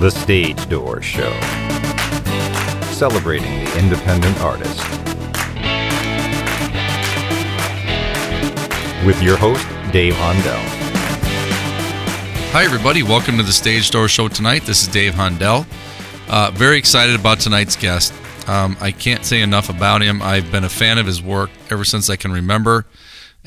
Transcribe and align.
The 0.00 0.12
Stage 0.12 0.68
Door 0.68 1.02
Show. 1.02 1.32
Celebrating 2.92 3.64
the 3.64 3.78
independent 3.80 4.38
artist. 4.38 4.78
With 9.04 9.20
your 9.20 9.36
host, 9.36 9.66
Dave 9.92 10.14
Hondel. 10.16 10.60
Hi, 12.52 12.62
everybody. 12.64 13.02
Welcome 13.02 13.38
to 13.38 13.42
the 13.42 13.50
Stage 13.50 13.90
Door 13.90 14.06
Show 14.06 14.28
tonight. 14.28 14.62
This 14.62 14.82
is 14.82 14.86
Dave 14.86 15.14
Hondel. 15.14 15.66
Uh, 16.28 16.52
very 16.54 16.78
excited 16.78 17.18
about 17.18 17.40
tonight's 17.40 17.74
guest. 17.74 18.14
Um, 18.46 18.76
I 18.80 18.92
can't 18.92 19.24
say 19.24 19.42
enough 19.42 19.68
about 19.68 20.02
him. 20.02 20.22
I've 20.22 20.52
been 20.52 20.62
a 20.62 20.68
fan 20.68 20.98
of 20.98 21.06
his 21.06 21.20
work 21.20 21.50
ever 21.70 21.84
since 21.84 22.08
I 22.08 22.14
can 22.14 22.30
remember, 22.30 22.86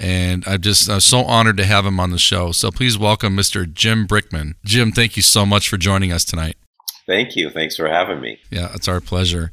and 0.01 0.43
I'm 0.47 0.61
just 0.61 0.89
I'm 0.89 0.99
so 0.99 1.19
honored 1.19 1.57
to 1.57 1.63
have 1.63 1.85
him 1.85 1.99
on 1.99 2.09
the 2.09 2.17
show. 2.17 2.51
So 2.51 2.71
please 2.71 2.97
welcome 2.97 3.37
Mr. 3.37 3.71
Jim 3.71 4.07
Brickman. 4.07 4.55
Jim, 4.65 4.91
thank 4.91 5.15
you 5.15 5.21
so 5.21 5.45
much 5.45 5.69
for 5.69 5.77
joining 5.77 6.11
us 6.11 6.25
tonight. 6.25 6.57
Thank 7.05 7.35
you. 7.35 7.51
Thanks 7.51 7.75
for 7.75 7.87
having 7.87 8.19
me. 8.19 8.39
Yeah, 8.49 8.71
it's 8.73 8.87
our 8.87 8.99
pleasure. 8.99 9.51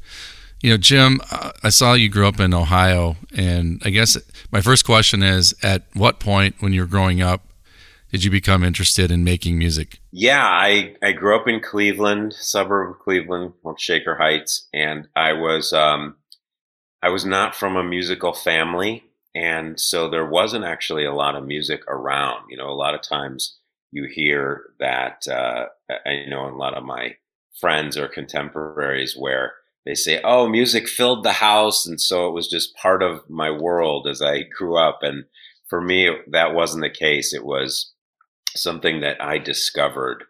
You 0.62 0.71
know, 0.71 0.77
Jim, 0.77 1.21
uh, 1.30 1.52
I 1.62 1.69
saw 1.69 1.93
you 1.93 2.09
grew 2.09 2.27
up 2.27 2.41
in 2.41 2.52
Ohio, 2.52 3.16
and 3.37 3.80
I 3.84 3.91
guess 3.91 4.16
my 4.51 4.61
first 4.61 4.84
question 4.84 5.23
is: 5.23 5.55
At 5.62 5.83
what 5.93 6.19
point, 6.19 6.57
when 6.60 6.73
you 6.73 6.80
were 6.80 6.87
growing 6.87 7.21
up, 7.21 7.43
did 8.10 8.24
you 8.24 8.30
become 8.30 8.65
interested 8.65 9.10
in 9.10 9.23
making 9.23 9.59
music? 9.59 10.01
Yeah, 10.10 10.43
I, 10.43 10.95
I 11.02 11.12
grew 11.12 11.37
up 11.37 11.46
in 11.46 11.60
Cleveland, 11.60 12.33
suburb 12.33 12.91
of 12.91 12.99
Cleveland, 13.01 13.52
called 13.62 13.80
Shaker 13.80 14.16
Heights, 14.16 14.66
and 14.73 15.07
I 15.15 15.35
was 15.35 15.73
um, 15.73 16.16
I 17.02 17.10
was 17.10 17.24
not 17.24 17.55
from 17.55 17.77
a 17.77 17.85
musical 17.85 18.33
family, 18.33 19.05
and 19.38 19.78
so 19.78 20.10
there 20.10 20.27
wasn't 20.27 20.65
actually 20.65 21.05
a 21.05 21.15
lot 21.15 21.37
of 21.37 21.46
music 21.46 21.83
around. 21.87 22.51
You 22.51 22.56
know, 22.56 22.69
a 22.69 22.74
lot 22.74 22.96
of 22.96 23.02
times 23.02 23.56
you 23.92 24.09
hear 24.12 24.65
that 24.80 25.29
uh, 25.29 25.66
I 25.88 26.24
know 26.29 26.48
a 26.48 26.56
lot 26.56 26.74
of 26.77 26.83
my 26.83 27.15
friends 27.60 27.96
or 27.96 28.09
contemporaries 28.09 29.16
where 29.16 29.52
they 29.87 29.95
say, 29.95 30.21
"Oh, 30.24 30.48
music 30.48 30.88
filled 30.88 31.23
the 31.23 31.35
house," 31.35 31.87
and 31.87 32.01
so 32.01 32.26
it 32.26 32.32
was 32.32 32.48
just 32.48 32.74
part 32.74 33.01
of 33.01 33.30
my 33.30 33.48
world 33.48 34.09
as 34.09 34.21
I 34.21 34.43
grew 34.43 34.76
up. 34.76 35.01
And 35.02 35.26
for 35.68 35.80
me, 35.80 36.10
that 36.26 36.52
wasn't 36.52 36.82
the 36.82 36.91
case. 36.91 37.32
It 37.32 37.45
was 37.45 37.93
something 38.57 39.01
that 39.02 39.23
I 39.23 39.38
discovered 39.38 40.24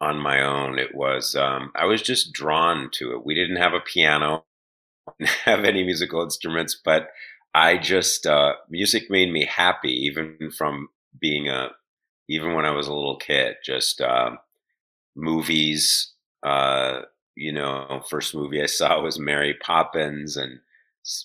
on 0.00 0.16
my 0.18 0.40
own. 0.40 0.78
It 0.78 0.94
was 0.94 1.36
um, 1.36 1.70
I 1.76 1.84
was 1.84 2.00
just 2.00 2.32
drawn 2.32 2.88
to 2.94 3.12
it. 3.12 3.26
We 3.26 3.34
didn't 3.34 3.56
have 3.56 3.74
a 3.74 3.80
piano, 3.80 4.46
have 5.44 5.64
any 5.64 5.84
musical 5.84 6.22
instruments, 6.22 6.80
but 6.82 7.10
I 7.54 7.78
just 7.78 8.26
uh, 8.26 8.54
music 8.68 9.10
made 9.10 9.32
me 9.32 9.44
happy, 9.46 9.92
even 10.06 10.50
from 10.56 10.88
being 11.18 11.48
a 11.48 11.70
even 12.28 12.54
when 12.54 12.64
I 12.64 12.72
was 12.72 12.86
a 12.86 12.94
little 12.94 13.16
kid. 13.16 13.56
Just 13.64 14.00
uh, 14.00 14.36
movies. 15.16 16.12
Uh, 16.42 17.02
you 17.34 17.52
know, 17.52 18.02
first 18.08 18.34
movie 18.34 18.62
I 18.62 18.66
saw 18.66 19.00
was 19.02 19.18
Mary 19.18 19.54
Poppins 19.54 20.36
and 20.36 20.60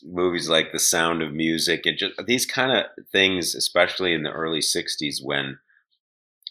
movies 0.03 0.47
like 0.47 0.71
The 0.71 0.79
Sound 0.79 1.21
of 1.21 1.33
Music 1.33 1.85
and 1.85 1.97
just 1.97 2.13
these 2.25 2.45
kind 2.45 2.71
of 2.71 2.85
things, 3.11 3.55
especially 3.55 4.13
in 4.13 4.23
the 4.23 4.31
early 4.31 4.59
'60s 4.59 5.17
when 5.23 5.57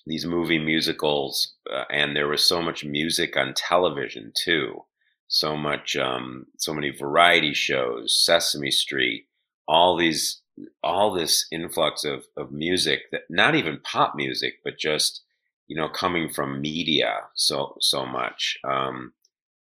these 0.06 0.26
movie 0.26 0.58
musicals, 0.58 1.54
uh, 1.72 1.84
and 1.90 2.16
there 2.16 2.28
was 2.28 2.42
so 2.44 2.60
much 2.60 2.84
music 2.84 3.36
on 3.36 3.54
television 3.54 4.32
too. 4.34 4.84
So 5.28 5.56
much, 5.56 5.96
um, 5.96 6.46
so 6.58 6.74
many 6.74 6.90
variety 6.90 7.54
shows, 7.54 8.14
Sesame 8.22 8.70
Street, 8.70 9.26
all 9.68 9.96
these, 9.96 10.40
all 10.82 11.12
this 11.12 11.46
influx 11.50 12.04
of 12.04 12.24
of 12.36 12.52
music 12.52 13.10
that 13.12 13.22
not 13.28 13.54
even 13.54 13.80
pop 13.80 14.14
music, 14.14 14.54
but 14.64 14.78
just 14.78 15.22
you 15.68 15.76
know 15.76 15.88
coming 15.88 16.28
from 16.28 16.60
media 16.60 17.20
so 17.34 17.76
so 17.80 18.04
much 18.04 18.58
um, 18.64 19.12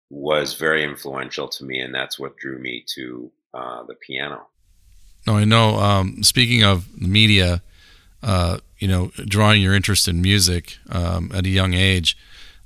was 0.10 0.56
very 0.56 0.84
influential 0.84 1.48
to 1.48 1.64
me, 1.64 1.80
and 1.80 1.94
that's 1.94 2.20
what 2.20 2.38
drew 2.38 2.60
me 2.60 2.84
to 2.96 3.32
uh, 3.54 3.84
the 3.84 3.96
piano. 3.96 4.48
No, 5.28 5.38
I 5.38 5.46
know. 5.46 5.76
Um, 5.78 6.24
speaking 6.24 6.64
of 6.64 7.00
media, 7.00 7.62
uh, 8.24 8.58
you 8.80 8.88
know, 8.88 9.12
drawing 9.26 9.62
your 9.62 9.76
interest 9.76 10.08
in 10.08 10.22
music 10.22 10.78
um, 10.90 11.32
at 11.34 11.46
a 11.46 11.50
young 11.50 11.74
age. 11.74 12.18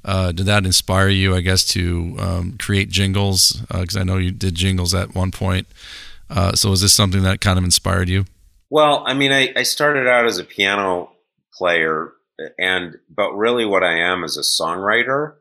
Uh, 0.04 0.32
did 0.32 0.46
that 0.46 0.66
inspire 0.66 1.10
you, 1.10 1.36
I 1.36 1.42
guess, 1.42 1.66
to 1.70 2.16
um, 2.20 2.58
create 2.60 2.90
jingles? 2.90 3.62
Because 3.72 3.98
uh, 3.98 4.02
I 4.02 4.04
know 4.04 4.18
you 4.18 4.32
did 4.32 4.56
jingles 4.56 4.94
at 4.94 5.16
one 5.16 5.32
point. 5.32 5.68
Uh, 6.30 6.54
so, 6.54 6.72
is 6.72 6.82
this 6.82 6.94
something 6.94 7.24
that 7.24 7.42
kind 7.42 7.58
of 7.58 7.64
inspired 7.64 8.10
you? 8.10 8.26
Well, 8.70 9.04
I 9.06 9.14
mean, 9.14 9.32
I, 9.32 9.54
I 9.56 9.64
started 9.64 10.08
out 10.08 10.26
as 10.26 10.38
a 10.38 10.44
piano 10.44 11.12
player, 11.54 12.12
and 12.58 12.98
but 13.10 13.34
really, 13.34 13.66
what 13.66 13.84
I 13.84 14.00
am 14.00 14.24
is 14.24 14.38
a 14.38 14.42
songwriter. 14.42 15.36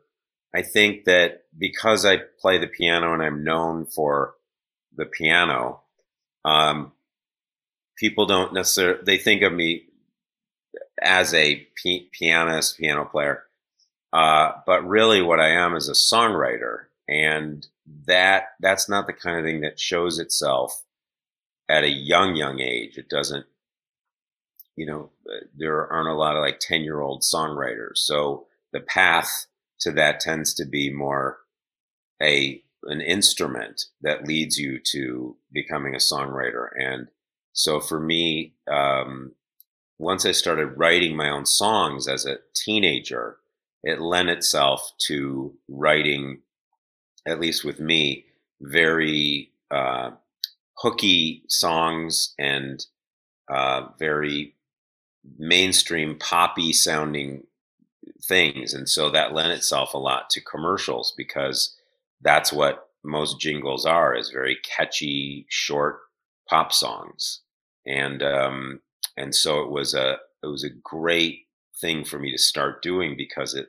I 0.53 0.61
think 0.61 1.05
that 1.05 1.43
because 1.57 2.05
I 2.05 2.17
play 2.39 2.57
the 2.57 2.67
piano 2.67 3.13
and 3.13 3.21
I'm 3.21 3.43
known 3.43 3.85
for 3.85 4.35
the 4.95 5.05
piano, 5.05 5.81
um, 6.45 6.93
people 7.97 8.25
don't 8.25 8.53
necessarily 8.53 9.01
they 9.05 9.17
think 9.17 9.41
of 9.41 9.51
me 9.51 9.87
as 11.01 11.33
a 11.33 11.67
p- 11.75 12.09
pianist, 12.13 12.77
piano 12.77 13.05
player. 13.05 13.43
Uh, 14.13 14.53
but 14.65 14.87
really, 14.87 15.21
what 15.21 15.39
I 15.39 15.49
am 15.49 15.75
is 15.75 15.89
a 15.89 15.93
songwriter, 15.93 16.85
and 17.07 17.67
that 18.07 18.45
that's 18.59 18.89
not 18.89 19.07
the 19.07 19.13
kind 19.13 19.37
of 19.37 19.45
thing 19.45 19.61
that 19.61 19.79
shows 19.79 20.19
itself 20.19 20.83
at 21.69 21.83
a 21.83 21.89
young, 21.89 22.35
young 22.35 22.59
age. 22.59 22.97
It 22.97 23.09
doesn't, 23.09 23.45
you 24.75 24.85
know, 24.85 25.11
there 25.55 25.91
aren't 25.91 26.09
a 26.09 26.13
lot 26.13 26.35
of 26.35 26.41
like 26.41 26.59
ten 26.59 26.81
year 26.81 27.01
old 27.01 27.21
songwriters. 27.21 27.97
So 27.97 28.47
the 28.73 28.81
path 28.81 29.47
to 29.81 29.91
that 29.91 30.19
tends 30.19 30.53
to 30.55 30.65
be 30.65 30.89
more 30.89 31.39
a 32.21 32.61
an 32.83 33.01
instrument 33.01 33.85
that 34.01 34.27
leads 34.27 34.59
you 34.59 34.79
to 34.79 35.35
becoming 35.51 35.95
a 35.95 35.99
songwriter. 35.99 36.67
And 36.77 37.07
so 37.53 37.79
for 37.79 37.99
me, 37.99 38.53
um, 38.67 39.33
once 39.97 40.25
I 40.25 40.33
started 40.33 40.77
writing 40.77 41.15
my 41.15 41.29
own 41.29 41.45
songs 41.45 42.07
as 42.07 42.25
a 42.25 42.37
teenager, 42.53 43.37
it 43.83 44.01
lent 44.01 44.29
itself 44.29 44.91
to 45.07 45.55
writing, 45.67 46.41
at 47.25 47.39
least 47.39 47.63
with 47.63 47.79
me, 47.79 48.25
very 48.61 49.51
uh, 49.71 50.11
hooky 50.77 51.43
songs 51.47 52.33
and 52.37 52.85
uh, 53.49 53.87
very 53.99 54.55
mainstream 55.37 56.17
poppy 56.19 56.71
sounding 56.73 57.43
things. 58.23 58.73
And 58.73 58.87
so 58.87 59.09
that 59.09 59.33
lent 59.33 59.53
itself 59.53 59.93
a 59.93 59.97
lot 59.97 60.29
to 60.31 60.41
commercials 60.41 61.13
because 61.17 61.75
that's 62.21 62.53
what 62.53 62.89
most 63.03 63.39
jingles 63.39 63.85
are 63.85 64.15
is 64.15 64.29
very 64.29 64.57
catchy, 64.63 65.45
short 65.49 65.99
pop 66.49 66.73
songs. 66.73 67.41
And 67.85 68.23
um, 68.23 68.81
and 69.17 69.33
so 69.35 69.61
it 69.61 69.69
was 69.69 69.93
a 69.93 70.17
it 70.43 70.47
was 70.47 70.63
a 70.63 70.69
great 70.83 71.45
thing 71.79 72.03
for 72.03 72.19
me 72.19 72.31
to 72.31 72.37
start 72.37 72.81
doing 72.81 73.15
because 73.15 73.53
it 73.53 73.67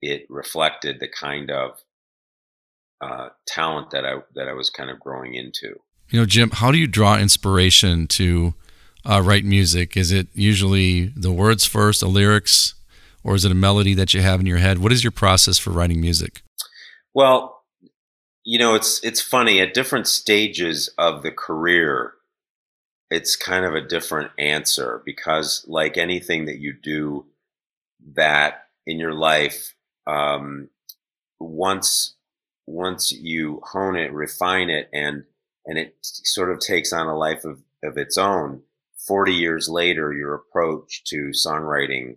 it 0.00 0.26
reflected 0.28 0.98
the 0.98 1.08
kind 1.08 1.50
of 1.50 1.78
uh, 3.04 3.28
talent 3.46 3.90
that 3.90 4.04
I 4.04 4.16
that 4.34 4.48
I 4.48 4.52
was 4.52 4.70
kind 4.70 4.90
of 4.90 5.00
growing 5.00 5.34
into. 5.34 5.80
You 6.10 6.20
know, 6.20 6.26
Jim, 6.26 6.50
how 6.50 6.70
do 6.70 6.78
you 6.78 6.86
draw 6.86 7.18
inspiration 7.18 8.06
to 8.08 8.54
uh, 9.04 9.20
write 9.22 9.44
music? 9.44 9.96
Is 9.96 10.12
it 10.12 10.28
usually 10.34 11.06
the 11.16 11.32
words 11.32 11.64
first, 11.64 12.00
the 12.00 12.08
lyrics, 12.08 12.74
or 13.22 13.34
is 13.34 13.44
it 13.44 13.52
a 13.52 13.56
melody 13.56 13.94
that 13.94 14.14
you 14.14 14.20
have 14.20 14.40
in 14.40 14.46
your 14.46 14.58
head? 14.58 14.78
What 14.78 14.92
is 14.92 15.02
your 15.02 15.10
process 15.10 15.58
for 15.58 15.70
writing 15.70 16.00
music? 16.00 16.42
Well, 17.12 17.62
you 18.44 18.58
know, 18.58 18.74
it's 18.74 19.02
it's 19.04 19.20
funny 19.20 19.60
at 19.60 19.74
different 19.74 20.06
stages 20.06 20.88
of 20.98 21.22
the 21.22 21.30
career 21.30 22.14
it's 23.10 23.36
kind 23.36 23.64
of 23.64 23.74
a 23.74 23.80
different 23.80 24.30
answer 24.38 25.02
because 25.04 25.64
like 25.68 25.96
anything 25.96 26.46
that 26.46 26.58
you 26.58 26.72
do 26.72 27.24
that 28.14 28.66
in 28.86 28.98
your 28.98 29.14
life 29.14 29.74
um, 30.06 30.68
once 31.38 32.13
once 32.66 33.12
you 33.12 33.60
hone 33.72 33.96
it 33.96 34.12
refine 34.12 34.70
it 34.70 34.88
and 34.92 35.24
and 35.66 35.78
it 35.78 35.96
sort 36.00 36.50
of 36.50 36.58
takes 36.60 36.92
on 36.92 37.06
a 37.06 37.16
life 37.16 37.44
of, 37.44 37.62
of 37.82 37.96
its 37.96 38.18
own 38.18 38.62
40 39.06 39.32
years 39.32 39.68
later 39.68 40.12
your 40.12 40.34
approach 40.34 41.04
to 41.04 41.30
songwriting 41.30 42.16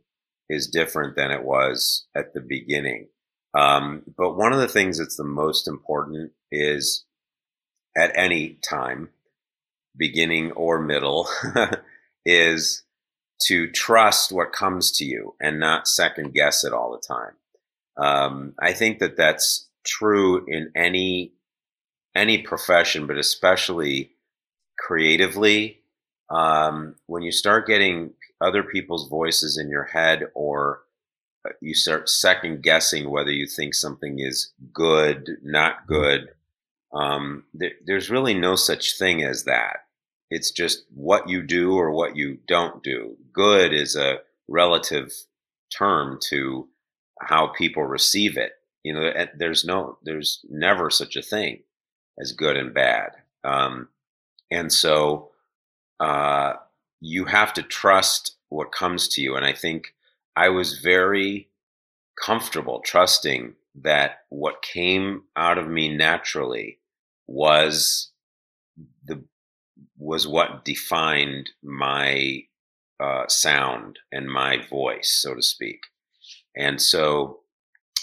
is 0.49 0.67
different 0.67 1.15
than 1.15 1.31
it 1.31 1.43
was 1.43 2.05
at 2.15 2.33
the 2.33 2.41
beginning 2.41 3.07
um, 3.53 4.03
but 4.17 4.37
one 4.37 4.53
of 4.53 4.59
the 4.59 4.67
things 4.67 4.97
that's 4.97 5.17
the 5.17 5.23
most 5.23 5.67
important 5.67 6.31
is 6.51 7.05
at 7.97 8.11
any 8.15 8.59
time 8.61 9.09
beginning 9.97 10.51
or 10.51 10.79
middle, 10.79 11.27
is 12.25 12.83
to 13.41 13.69
trust 13.71 14.31
what 14.31 14.53
comes 14.53 14.91
to 14.91 15.05
you 15.05 15.35
and 15.41 15.59
not 15.59 15.87
second 15.87 16.33
guess 16.33 16.63
it 16.63 16.73
all 16.73 16.91
the 16.91 17.05
time. 17.05 17.33
Um, 17.97 18.53
I 18.59 18.73
think 18.73 18.99
that 18.99 19.17
that's 19.17 19.66
true 19.87 20.45
in 20.47 20.71
any 20.75 21.33
any 22.15 22.39
profession, 22.39 23.07
but 23.07 23.17
especially 23.17 24.11
creatively. 24.79 25.79
Um, 26.29 26.95
when 27.05 27.23
you 27.23 27.31
start 27.31 27.67
getting 27.67 28.11
other 28.41 28.63
people's 28.63 29.07
voices 29.07 29.57
in 29.57 29.69
your 29.69 29.85
head 29.85 30.23
or 30.33 30.81
you 31.61 31.73
start 31.73 32.09
second 32.09 32.61
guessing 32.63 33.09
whether 33.09 33.31
you 33.31 33.47
think 33.47 33.73
something 33.73 34.19
is 34.19 34.51
good, 34.73 35.37
not 35.43 35.87
good. 35.87 36.29
Um, 36.93 37.43
there, 37.53 37.71
there's 37.85 38.09
really 38.09 38.33
no 38.33 38.55
such 38.55 38.97
thing 38.97 39.23
as 39.23 39.43
that. 39.45 39.85
It's 40.29 40.51
just 40.51 40.83
what 40.93 41.29
you 41.29 41.41
do 41.41 41.75
or 41.75 41.91
what 41.91 42.15
you 42.15 42.39
don't 42.47 42.83
do. 42.83 43.15
Good 43.31 43.73
is 43.73 43.95
a 43.95 44.19
relative 44.47 45.13
term 45.75 46.19
to 46.29 46.67
how 47.21 47.47
people 47.47 47.83
receive 47.83 48.37
it. 48.37 48.51
You 48.87 48.93
know, 48.93 49.11
there's 49.37 49.65
no, 49.65 49.97
there's 50.03 50.45
never 50.49 50.89
such 50.89 51.15
a 51.17 51.21
thing 51.21 51.63
as 52.19 52.31
good 52.31 52.55
and 52.57 52.73
bad. 52.73 53.11
Um, 53.43 53.89
and 54.49 54.71
so, 54.71 55.31
uh, 55.99 56.53
you 57.01 57.25
have 57.25 57.53
to 57.53 57.63
trust 57.63 58.37
what 58.49 58.71
comes 58.71 59.07
to 59.09 59.21
you. 59.21 59.35
And 59.35 59.45
I 59.45 59.53
think 59.53 59.93
I 60.35 60.49
was 60.49 60.79
very 60.79 61.49
comfortable 62.23 62.81
trusting 62.85 63.55
that 63.83 64.19
what 64.29 64.61
came 64.61 65.23
out 65.35 65.57
of 65.57 65.67
me 65.67 65.95
naturally 65.95 66.79
was 67.27 68.11
the 69.05 69.23
was 69.97 70.27
what 70.27 70.65
defined 70.65 71.51
my 71.63 72.43
uh, 72.99 73.27
sound 73.27 73.99
and 74.11 74.27
my 74.27 74.57
voice, 74.69 75.19
so 75.21 75.35
to 75.35 75.41
speak. 75.41 75.81
And 76.55 76.81
so, 76.81 77.41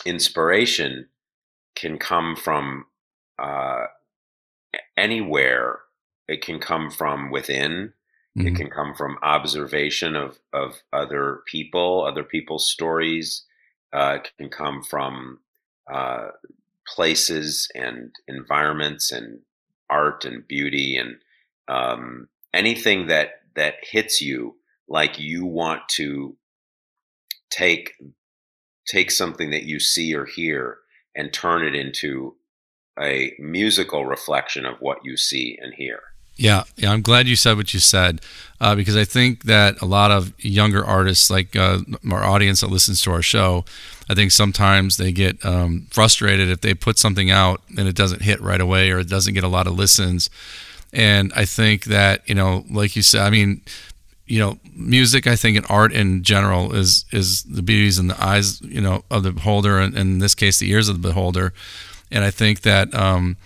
inspiration 0.06 1.09
can 1.75 1.99
come 1.99 2.37
from 2.37 2.87
uh, 3.39 3.87
anywhere. 4.97 5.81
It 6.29 6.43
can 6.43 6.59
come 6.59 6.91
from 6.91 7.31
within. 7.31 7.93
Mm-hmm. 8.39 8.49
It 8.49 8.56
can 8.56 8.71
come 8.71 8.95
from 8.95 9.19
observation 9.23 10.17
of 10.17 10.39
of 10.53 10.83
other 10.93 11.43
people, 11.47 12.05
other 12.05 12.25
people's 12.25 12.71
stories. 12.71 13.45
Uh, 13.93 14.19
it 14.21 14.31
can 14.39 14.49
come 14.49 14.83
from 14.83 15.39
uh, 15.93 16.29
places 16.87 17.69
and 17.75 18.12
environments 18.27 19.12
and 19.12 19.41
art 19.89 20.25
and 20.25 20.47
beauty 20.49 20.97
and 20.97 21.17
um, 21.69 22.29
anything 22.53 23.06
that 23.06 23.43
that 23.55 23.75
hits 23.83 24.21
you 24.21 24.56
like 24.89 25.19
you 25.19 25.47
want 25.47 25.83
to 25.89 26.37
take 27.51 27.93
take 28.87 29.11
something 29.11 29.51
that 29.51 29.65
you 29.65 29.81
see 29.81 30.15
or 30.15 30.25
hear 30.25 30.79
and 31.15 31.33
turn 31.33 31.65
it 31.65 31.75
into 31.75 32.35
a 32.99 33.35
musical 33.39 34.05
reflection 34.05 34.65
of 34.65 34.77
what 34.81 34.99
you 35.05 35.17
see 35.17 35.59
and 35.61 35.75
hear. 35.75 36.03
Yeah, 36.37 36.65
yeah, 36.77 36.91
I'm 36.91 37.03
glad 37.03 37.29
you 37.29 37.37
said 37.37 37.57
what 37.57 37.73
you 37.73 37.81
said 37.81 38.21
uh, 38.61 38.75
because 38.75 38.97
I 38.97 39.05
think 39.05 39.45
that 39.45 39.81
a 39.81 39.85
lot 39.85 40.11
of 40.11 40.33
younger 40.45 40.85
artists, 40.85 41.31
like 41.31 41.55
uh, 41.55 41.79
our 42.11 42.25
audience 42.25 42.61
that 42.61 42.71
listens 42.71 43.01
to 43.03 43.13
our 43.13 43.23
show, 43.23 43.65
I 44.11 44.15
think 44.15 44.33
sometimes 44.33 44.97
they 44.97 45.13
get 45.13 45.45
um, 45.47 45.87
frustrated 45.91 46.51
if 46.51 46.61
they 46.61 46.75
put 46.75 46.99
something 46.99 47.31
out 47.31 47.63
and 47.79 47.87
it 47.87 47.95
doesn't 47.95 48.23
hit 48.23 48.41
right 48.41 48.61
away 48.61 48.91
or 48.91 48.99
it 48.99 49.09
doesn't 49.09 49.35
get 49.35 49.45
a 49.45 49.49
lot 49.49 49.69
of 49.69 49.75
listens. 49.75 50.29
And 50.93 51.33
I 51.37 51.45
think 51.45 51.85
that 51.85 52.29
you 52.29 52.35
know, 52.35 52.65
like 52.69 52.97
you 52.97 53.03
said, 53.03 53.23
I 53.23 53.31
mean, 53.31 53.63
you 54.26 54.38
know, 54.38 54.59
music. 54.75 55.26
I 55.26 55.37
think 55.37 55.56
and 55.56 55.67
art 55.69 55.93
in 55.93 56.23
general 56.23 56.75
is 56.75 57.05
is 57.12 57.43
the 57.43 57.62
beauties 57.62 57.99
in 57.99 58.09
the 58.09 58.23
eyes, 58.23 58.61
you 58.62 58.81
know, 58.81 59.05
of 59.11 59.23
the 59.23 59.32
beholder, 59.32 59.79
and, 59.79 59.97
in 59.97 60.19
this 60.19 60.35
case, 60.35 60.59
the 60.59 60.71
ears 60.71 60.88
of 60.88 61.00
the 61.03 61.09
beholder. 61.09 61.53
And 62.11 62.25
I 62.25 62.31
think 62.31 62.62
that. 62.62 62.94
Um, 62.94 63.37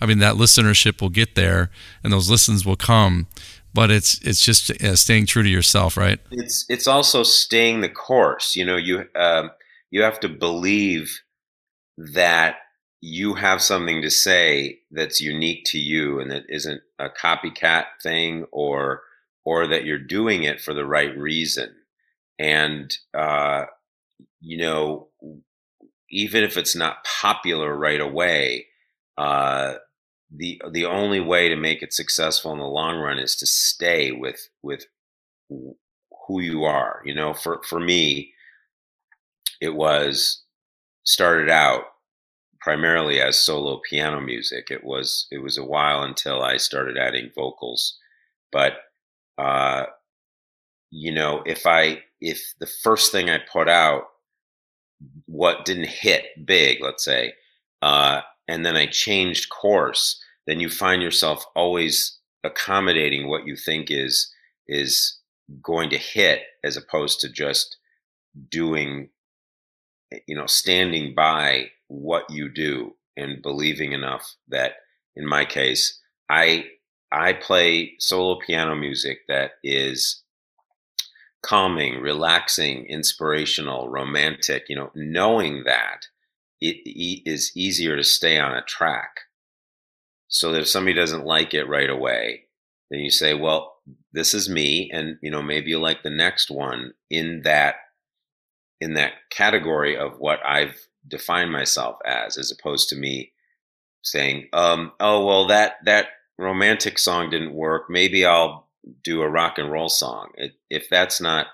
I 0.00 0.06
mean, 0.06 0.18
that 0.18 0.34
listenership 0.34 1.00
will 1.00 1.08
get 1.08 1.34
there, 1.34 1.70
and 2.02 2.12
those 2.12 2.28
listens 2.28 2.66
will 2.66 2.76
come. 2.76 3.26
But 3.72 3.90
it's 3.90 4.20
it's 4.22 4.44
just 4.44 4.70
uh, 4.82 4.96
staying 4.96 5.26
true 5.26 5.42
to 5.42 5.48
yourself, 5.48 5.96
right? 5.96 6.18
It's 6.30 6.66
it's 6.68 6.86
also 6.86 7.22
staying 7.22 7.80
the 7.80 7.88
course. 7.88 8.54
You 8.54 8.66
know, 8.66 8.76
you 8.76 9.06
uh, 9.14 9.48
you 9.90 10.02
have 10.02 10.20
to 10.20 10.28
believe 10.28 11.22
that 11.96 12.56
you 13.00 13.34
have 13.34 13.62
something 13.62 14.02
to 14.02 14.10
say 14.10 14.80
that's 14.90 15.20
unique 15.20 15.64
to 15.66 15.78
you, 15.78 16.20
and 16.20 16.30
that 16.30 16.44
isn't 16.48 16.82
a 16.98 17.08
copycat 17.08 17.84
thing, 18.02 18.46
or 18.52 19.02
or 19.44 19.66
that 19.66 19.84
you're 19.84 19.98
doing 19.98 20.44
it 20.44 20.60
for 20.60 20.74
the 20.74 20.86
right 20.86 21.16
reason. 21.16 21.74
And 22.38 22.96
uh, 23.16 23.66
you 24.40 24.58
know, 24.58 25.08
even 26.10 26.44
if 26.44 26.56
it's 26.56 26.76
not 26.76 27.04
popular 27.04 27.76
right 27.76 28.00
away, 28.00 28.66
uh, 29.16 29.74
the 30.34 30.60
the 30.72 30.86
only 30.86 31.20
way 31.20 31.48
to 31.48 31.56
make 31.56 31.82
it 31.82 31.92
successful 31.92 32.52
in 32.52 32.58
the 32.58 32.64
long 32.64 32.98
run 32.98 33.18
is 33.18 33.36
to 33.36 33.46
stay 33.46 34.12
with 34.12 34.48
with 34.62 34.86
who 35.48 36.40
you 36.40 36.64
are. 36.64 37.02
You 37.04 37.14
know, 37.14 37.34
for 37.34 37.62
for 37.64 37.80
me, 37.80 38.32
it 39.60 39.74
was 39.74 40.42
started 41.04 41.50
out 41.50 41.84
primarily 42.60 43.20
as 43.20 43.38
solo 43.38 43.80
piano 43.88 44.20
music. 44.20 44.70
It 44.70 44.84
was 44.84 45.26
it 45.30 45.38
was 45.38 45.58
a 45.58 45.64
while 45.64 46.02
until 46.02 46.42
I 46.42 46.56
started 46.56 46.96
adding 46.98 47.30
vocals, 47.34 47.98
but 48.52 48.74
uh, 49.38 49.86
you 50.90 51.12
know, 51.12 51.42
if 51.46 51.66
I 51.66 52.02
if 52.20 52.54
the 52.60 52.66
first 52.66 53.12
thing 53.12 53.28
I 53.28 53.38
put 53.52 53.68
out 53.68 54.04
what 55.26 55.64
didn't 55.64 55.88
hit 55.88 56.24
big, 56.46 56.80
let's 56.80 57.04
say, 57.04 57.34
uh, 57.82 58.20
and 58.48 58.64
then 58.64 58.76
I 58.76 58.86
changed 58.86 59.50
course, 59.50 60.22
then 60.46 60.60
you 60.60 60.68
find 60.68 61.02
yourself 61.02 61.44
always 61.56 62.18
accommodating 62.44 63.28
what 63.28 63.46
you 63.46 63.56
think 63.56 63.90
is 63.90 64.30
is 64.68 65.18
going 65.62 65.90
to 65.90 65.98
hit 65.98 66.42
as 66.62 66.76
opposed 66.76 67.20
to 67.20 67.28
just 67.28 67.76
doing 68.50 69.08
you 70.26 70.34
know 70.34 70.46
standing 70.46 71.14
by 71.14 71.66
what 71.88 72.24
you 72.30 72.48
do 72.48 72.94
and 73.16 73.42
believing 73.42 73.92
enough 73.92 74.36
that 74.48 74.72
in 75.16 75.26
my 75.26 75.44
case 75.44 76.00
i 76.30 76.64
i 77.14 77.32
play 77.32 77.94
solo 77.98 78.38
piano 78.46 78.74
music 78.74 79.18
that 79.28 79.52
is 79.62 80.22
calming 81.42 82.00
relaxing 82.00 82.86
inspirational 82.86 83.88
romantic 83.88 84.64
you 84.68 84.76
know 84.76 84.90
knowing 84.94 85.64
that 85.64 86.06
it, 86.60 86.76
it 86.86 87.22
is 87.30 87.52
easier 87.54 87.96
to 87.96 88.02
stay 88.02 88.38
on 88.38 88.54
a 88.54 88.62
track 88.62 89.20
so 90.28 90.50
that 90.50 90.62
if 90.62 90.68
somebody 90.68 90.94
doesn't 90.94 91.26
like 91.26 91.54
it 91.54 91.68
right 91.68 91.90
away, 91.90 92.44
then 92.90 93.00
you 93.00 93.10
say, 93.10 93.34
well, 93.34 93.76
this 94.12 94.34
is 94.34 94.48
me. 94.48 94.90
And, 94.92 95.16
you 95.22 95.30
know, 95.30 95.42
maybe 95.42 95.70
you 95.70 95.78
like 95.78 96.02
the 96.02 96.10
next 96.10 96.50
one 96.50 96.92
in 97.10 97.42
that, 97.44 97.76
in 98.80 98.94
that 98.94 99.12
category 99.30 99.96
of 99.96 100.18
what 100.18 100.40
I've 100.44 100.88
defined 101.06 101.52
myself 101.52 101.98
as, 102.04 102.36
as 102.36 102.50
opposed 102.50 102.88
to 102.88 102.96
me 102.96 103.32
saying, 104.02 104.48
um, 104.52 104.92
oh, 105.00 105.24
well, 105.24 105.46
that, 105.46 105.74
that 105.84 106.06
romantic 106.38 106.98
song 106.98 107.30
didn't 107.30 107.54
work. 107.54 107.88
Maybe 107.88 108.24
I'll 108.24 108.68
do 109.02 109.22
a 109.22 109.28
rock 109.28 109.58
and 109.58 109.70
roll 109.70 109.88
song. 109.88 110.30
It, 110.36 110.52
if 110.70 110.88
that's 110.90 111.20
not 111.20 111.46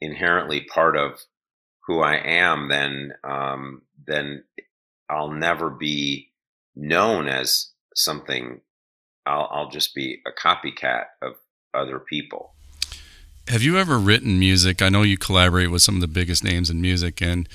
inherently 0.00 0.62
part 0.62 0.96
of 0.96 1.20
who 1.86 2.00
I 2.00 2.16
am, 2.16 2.68
then, 2.68 3.14
um, 3.24 3.82
then 4.06 4.44
I'll 5.10 5.32
never 5.32 5.70
be 5.70 6.30
known 6.76 7.28
as 7.28 7.70
something 7.94 8.60
I'll, 9.26 9.48
I'll 9.50 9.70
just 9.70 9.94
be 9.94 10.22
a 10.26 10.30
copycat 10.30 11.04
of 11.20 11.34
other 11.74 11.98
people. 11.98 12.54
Have 13.48 13.62
you 13.62 13.78
ever 13.78 13.98
written 13.98 14.38
music? 14.38 14.82
I 14.82 14.90
know 14.90 15.02
you 15.02 15.16
collaborate 15.16 15.70
with 15.70 15.82
some 15.82 15.94
of 15.94 16.00
the 16.02 16.06
biggest 16.06 16.44
names 16.44 16.68
in 16.68 16.80
music, 16.82 17.22
and 17.22 17.48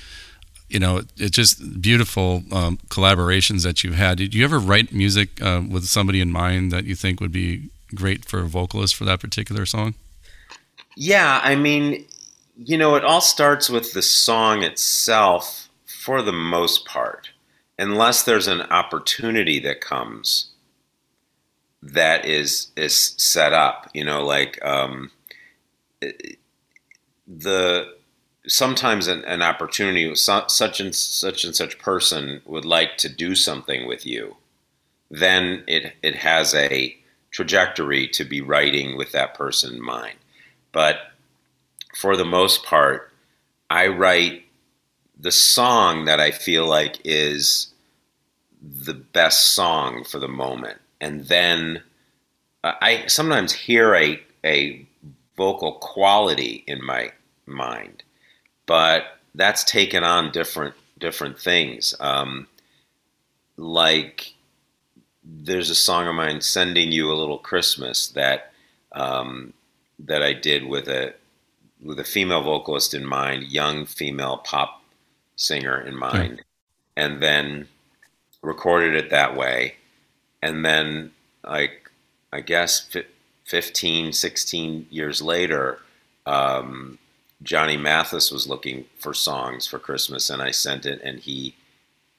you 0.74 0.80
know 0.80 1.02
it's 1.16 1.36
just 1.36 1.80
beautiful 1.80 2.42
um, 2.52 2.78
collaborations 2.88 3.62
that 3.62 3.84
you've 3.84 3.94
had. 3.94 4.18
Did 4.18 4.34
you 4.34 4.44
ever 4.44 4.58
write 4.58 4.92
music 4.92 5.40
uh, 5.40 5.62
with 5.68 5.84
somebody 5.86 6.20
in 6.20 6.30
mind 6.32 6.72
that 6.72 6.84
you 6.84 6.94
think 6.94 7.20
would 7.20 7.32
be 7.32 7.70
great 7.94 8.24
for 8.24 8.40
a 8.40 8.44
vocalist 8.44 8.96
for 8.96 9.04
that 9.04 9.20
particular 9.20 9.64
song? 9.64 9.94
Yeah, 10.96 11.40
I 11.42 11.54
mean, 11.54 12.04
you 12.56 12.76
know, 12.76 12.96
it 12.96 13.04
all 13.04 13.20
starts 13.20 13.70
with 13.70 13.92
the 13.92 14.02
song 14.02 14.62
itself 14.62 15.68
for 15.86 16.20
the 16.20 16.32
most 16.32 16.84
part 16.84 17.30
unless 17.78 18.22
there's 18.22 18.46
an 18.46 18.62
opportunity 18.62 19.58
that 19.60 19.80
comes 19.80 20.50
that 21.82 22.24
is 22.24 22.68
is 22.76 23.14
set 23.18 23.52
up 23.52 23.90
you 23.92 24.04
know 24.04 24.24
like 24.24 24.64
um, 24.64 25.10
the 27.26 27.94
sometimes 28.46 29.06
an, 29.06 29.24
an 29.24 29.42
opportunity 29.42 30.14
such 30.14 30.80
and 30.80 30.94
such 30.94 31.44
and 31.44 31.56
such 31.56 31.78
person 31.78 32.40
would 32.44 32.64
like 32.64 32.96
to 32.98 33.08
do 33.08 33.34
something 33.34 33.86
with 33.86 34.04
you 34.04 34.36
then 35.10 35.62
it 35.66 35.94
it 36.02 36.16
has 36.16 36.54
a 36.54 36.96
trajectory 37.30 38.06
to 38.06 38.24
be 38.24 38.40
writing 38.40 38.96
with 38.96 39.12
that 39.12 39.34
person 39.34 39.74
in 39.74 39.82
mind 39.82 40.16
but 40.72 41.12
for 41.94 42.16
the 42.16 42.24
most 42.24 42.64
part 42.64 43.10
i 43.70 43.86
write 43.86 44.44
the 45.18 45.32
song 45.32 46.04
that 46.04 46.20
I 46.20 46.30
feel 46.30 46.66
like 46.66 46.98
is 47.04 47.68
the 48.60 48.94
best 48.94 49.52
song 49.52 50.04
for 50.04 50.18
the 50.18 50.28
moment. 50.28 50.78
And 51.00 51.26
then 51.26 51.82
uh, 52.62 52.72
I 52.80 53.06
sometimes 53.06 53.52
hear 53.52 53.94
a, 53.94 54.20
a 54.44 54.86
vocal 55.36 55.72
quality 55.74 56.64
in 56.66 56.84
my 56.84 57.12
mind, 57.46 58.02
but 58.66 59.18
that's 59.34 59.64
taken 59.64 60.04
on 60.04 60.32
different 60.32 60.74
different 60.98 61.38
things. 61.38 61.94
Um, 62.00 62.46
like 63.56 64.34
there's 65.24 65.70
a 65.70 65.74
song 65.74 66.06
of 66.06 66.14
mine, 66.14 66.40
"Sending 66.40 66.92
You 66.92 67.12
a 67.12 67.14
Little 67.14 67.38
Christmas," 67.38 68.08
that 68.08 68.52
um, 68.92 69.52
that 69.98 70.22
I 70.22 70.32
did 70.32 70.66
with 70.66 70.88
a 70.88 71.14
with 71.82 71.98
a 71.98 72.04
female 72.04 72.42
vocalist 72.42 72.94
in 72.94 73.04
mind, 73.04 73.44
young 73.44 73.86
female 73.86 74.38
pop 74.38 74.82
singer 75.36 75.80
in 75.80 75.96
mind, 75.96 76.42
and 76.96 77.22
then 77.22 77.68
recorded 78.42 78.94
it 78.94 79.10
that 79.10 79.36
way, 79.36 79.76
and 80.42 80.64
then 80.64 81.12
like 81.46 81.90
I 82.32 82.40
guess 82.40 82.88
15, 83.44 84.12
16 84.12 84.86
years 84.90 85.22
later. 85.22 85.78
Um, 86.26 86.98
Johnny 87.42 87.76
Mathis 87.76 88.30
was 88.30 88.48
looking 88.48 88.86
for 88.98 89.12
songs 89.12 89.66
for 89.66 89.78
Christmas, 89.78 90.30
and 90.30 90.40
I 90.40 90.50
sent 90.50 90.86
it, 90.86 91.00
and 91.02 91.20
he 91.20 91.54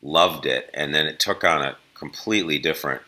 loved 0.01 0.45
it. 0.45 0.69
And 0.73 0.93
then 0.93 1.07
it 1.07 1.19
took 1.19 1.43
on 1.43 1.61
a 1.61 1.77
completely 1.93 2.59
different 2.59 3.01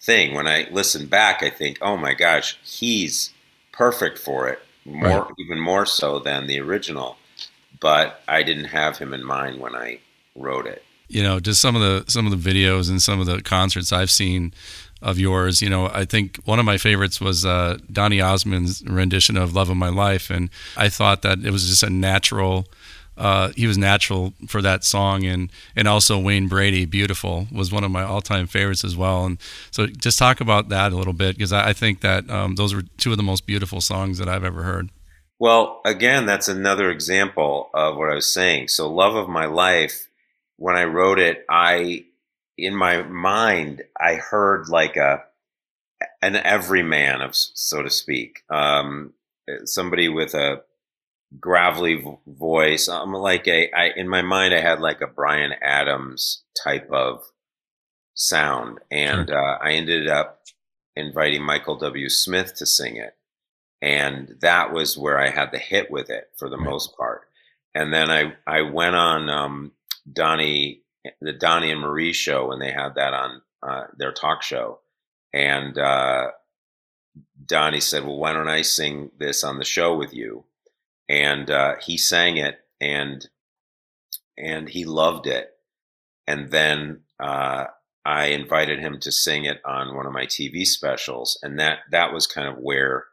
thing. 0.00 0.34
When 0.34 0.46
I 0.46 0.68
listen 0.70 1.06
back, 1.06 1.42
I 1.42 1.50
think, 1.50 1.78
oh 1.80 1.96
my 1.96 2.14
gosh, 2.14 2.58
he's 2.62 3.32
perfect 3.72 4.18
for 4.18 4.48
it, 4.48 4.60
more 4.84 5.22
right. 5.22 5.32
even 5.38 5.58
more 5.58 5.86
so 5.86 6.18
than 6.18 6.46
the 6.46 6.60
original. 6.60 7.16
But 7.80 8.20
I 8.28 8.42
didn't 8.42 8.66
have 8.66 8.98
him 8.98 9.14
in 9.14 9.24
mind 9.24 9.60
when 9.60 9.74
I 9.74 10.00
wrote 10.36 10.66
it. 10.66 10.84
You 11.08 11.22
know, 11.22 11.40
just 11.40 11.60
some 11.60 11.76
of 11.76 11.82
the 11.82 12.10
some 12.10 12.26
of 12.26 12.42
the 12.42 12.50
videos 12.50 12.88
and 12.88 13.02
some 13.02 13.20
of 13.20 13.26
the 13.26 13.42
concerts 13.42 13.92
I've 13.92 14.10
seen 14.10 14.54
of 15.02 15.18
yours. 15.18 15.60
You 15.60 15.68
know, 15.68 15.86
I 15.92 16.04
think 16.04 16.38
one 16.44 16.58
of 16.58 16.64
my 16.64 16.78
favorites 16.78 17.20
was 17.20 17.44
uh, 17.44 17.78
Donny 17.90 18.20
Osmond's 18.20 18.82
rendition 18.86 19.36
of 19.36 19.54
"Love 19.54 19.68
of 19.68 19.76
My 19.76 19.88
Life," 19.88 20.30
and 20.30 20.50
I 20.76 20.88
thought 20.88 21.22
that 21.22 21.44
it 21.44 21.50
was 21.50 21.68
just 21.68 21.82
a 21.82 21.90
natural. 21.90 22.66
Uh, 23.14 23.48
he 23.54 23.66
was 23.66 23.76
natural 23.76 24.32
for 24.48 24.62
that 24.62 24.84
song, 24.84 25.24
and 25.24 25.50
and 25.76 25.86
also 25.86 26.18
Wayne 26.18 26.48
Brady, 26.48 26.84
"Beautiful," 26.84 27.46
was 27.52 27.70
one 27.70 27.84
of 27.84 27.90
my 27.90 28.02
all-time 28.02 28.46
favorites 28.46 28.84
as 28.84 28.96
well. 28.96 29.26
And 29.26 29.38
so, 29.70 29.86
just 29.86 30.18
talk 30.18 30.40
about 30.40 30.70
that 30.70 30.92
a 30.92 30.96
little 30.96 31.12
bit 31.12 31.36
because 31.36 31.52
I, 31.52 31.70
I, 31.70 31.72
think 31.72 32.00
that 32.00 32.28
um, 32.30 32.54
those 32.54 32.74
were 32.74 32.82
two 32.96 33.10
of 33.10 33.18
the 33.18 33.22
most 33.22 33.46
beautiful 33.46 33.80
songs 33.80 34.18
that 34.18 34.28
I've 34.28 34.44
ever 34.44 34.62
heard. 34.62 34.90
Well, 35.38 35.82
again, 35.84 36.24
that's 36.24 36.48
another 36.48 36.90
example 36.90 37.68
of 37.74 37.96
what 37.96 38.08
I 38.08 38.14
was 38.14 38.32
saying. 38.32 38.68
So, 38.68 38.90
"Love 38.90 39.14
of 39.14 39.28
My 39.28 39.44
Life," 39.44 40.08
when 40.56 40.76
I 40.76 40.84
wrote 40.84 41.18
it, 41.18 41.44
I 41.50 42.06
in 42.62 42.76
my 42.76 43.02
mind, 43.02 43.82
I 44.00 44.14
heard 44.14 44.68
like 44.68 44.96
a 44.96 45.24
an 46.22 46.36
everyman 46.36 47.20
of 47.20 47.34
so 47.34 47.82
to 47.82 47.90
speak, 47.90 48.42
um, 48.48 49.12
somebody 49.64 50.08
with 50.08 50.34
a 50.34 50.62
gravelly 51.40 52.04
voice. 52.26 52.88
I'm 52.88 53.12
like 53.12 53.48
a 53.48 53.70
I, 53.72 53.90
in 53.96 54.08
my 54.08 54.22
mind, 54.22 54.54
I 54.54 54.60
had 54.60 54.80
like 54.80 55.00
a 55.00 55.08
Bryan 55.08 55.52
Adams 55.60 56.44
type 56.62 56.88
of 56.92 57.24
sound, 58.14 58.78
and 58.92 59.28
sure. 59.28 59.38
uh, 59.38 59.58
I 59.58 59.72
ended 59.72 60.06
up 60.06 60.42
inviting 60.94 61.42
Michael 61.42 61.78
W. 61.78 62.08
Smith 62.08 62.54
to 62.56 62.66
sing 62.66 62.96
it, 62.96 63.16
and 63.80 64.36
that 64.40 64.72
was 64.72 64.96
where 64.96 65.18
I 65.18 65.30
had 65.30 65.50
the 65.50 65.58
hit 65.58 65.90
with 65.90 66.10
it 66.10 66.30
for 66.38 66.48
the 66.48 66.58
right. 66.58 66.70
most 66.70 66.96
part. 66.96 67.22
And 67.74 67.92
then 67.92 68.08
I 68.08 68.34
I 68.46 68.62
went 68.62 68.94
on 68.94 69.28
um, 69.28 69.72
Donny 70.10 70.81
the 71.20 71.32
Donny 71.32 71.70
and 71.70 71.80
Marie 71.80 72.12
show 72.12 72.48
when 72.48 72.58
they 72.58 72.70
had 72.70 72.94
that 72.94 73.14
on 73.14 73.42
uh, 73.62 73.84
their 73.96 74.12
talk 74.12 74.42
show, 74.42 74.80
and 75.32 75.78
uh, 75.78 76.30
Donny 77.44 77.80
said, 77.80 78.04
"Well, 78.04 78.18
why 78.18 78.32
don't 78.32 78.48
I 78.48 78.62
sing 78.62 79.10
this 79.18 79.44
on 79.44 79.58
the 79.58 79.64
show 79.64 79.96
with 79.96 80.14
you?" 80.14 80.44
And 81.08 81.50
uh, 81.50 81.76
he 81.84 81.96
sang 81.98 82.36
it, 82.36 82.60
and 82.80 83.28
and 84.36 84.68
he 84.68 84.84
loved 84.84 85.26
it. 85.26 85.50
And 86.26 86.50
then 86.50 87.00
uh, 87.20 87.66
I 88.04 88.26
invited 88.26 88.78
him 88.78 88.98
to 89.00 89.12
sing 89.12 89.44
it 89.44 89.60
on 89.64 89.94
one 89.94 90.06
of 90.06 90.12
my 90.12 90.26
TV 90.26 90.66
specials, 90.66 91.38
and 91.42 91.58
that 91.58 91.80
that 91.90 92.12
was 92.12 92.26
kind 92.26 92.48
of 92.48 92.58
where 92.58 93.06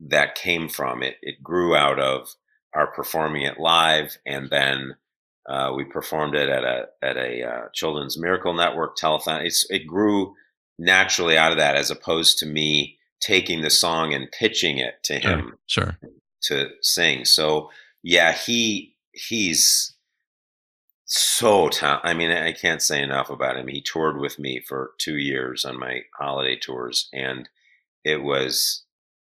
that 0.00 0.34
came 0.34 0.68
from. 0.68 1.02
It 1.02 1.16
it 1.22 1.42
grew 1.42 1.74
out 1.74 1.98
of 1.98 2.34
our 2.74 2.86
performing 2.88 3.42
it 3.42 3.58
live, 3.58 4.18
and 4.24 4.50
then 4.50 4.96
uh, 5.48 5.72
we 5.74 5.84
performed 5.84 6.34
it 6.34 6.48
at 6.48 6.64
a 6.64 6.86
at 7.02 7.16
a 7.16 7.42
uh, 7.42 7.68
Children's 7.72 8.18
Miracle 8.18 8.54
Network 8.54 8.96
telethon. 8.96 9.44
It's, 9.44 9.66
it 9.70 9.86
grew 9.86 10.34
naturally 10.78 11.36
out 11.36 11.52
of 11.52 11.58
that, 11.58 11.76
as 11.76 11.90
opposed 11.90 12.38
to 12.38 12.46
me 12.46 12.98
taking 13.20 13.60
the 13.60 13.70
song 13.70 14.14
and 14.14 14.30
pitching 14.32 14.78
it 14.78 15.02
to 15.04 15.18
him, 15.18 15.58
sure, 15.66 15.96
sure. 16.00 16.08
to 16.42 16.70
sing. 16.82 17.24
So 17.24 17.70
yeah, 18.02 18.32
he 18.32 18.96
he's 19.12 19.94
so 21.04 21.68
talented. 21.68 22.08
I 22.08 22.14
mean, 22.14 22.30
I 22.30 22.52
can't 22.52 22.82
say 22.82 23.02
enough 23.02 23.30
about 23.30 23.56
him. 23.56 23.66
He 23.68 23.82
toured 23.82 24.18
with 24.18 24.38
me 24.38 24.62
for 24.66 24.92
two 24.98 25.16
years 25.16 25.64
on 25.64 25.78
my 25.78 26.02
holiday 26.18 26.56
tours, 26.56 27.08
and 27.12 27.48
it 28.04 28.22
was 28.22 28.84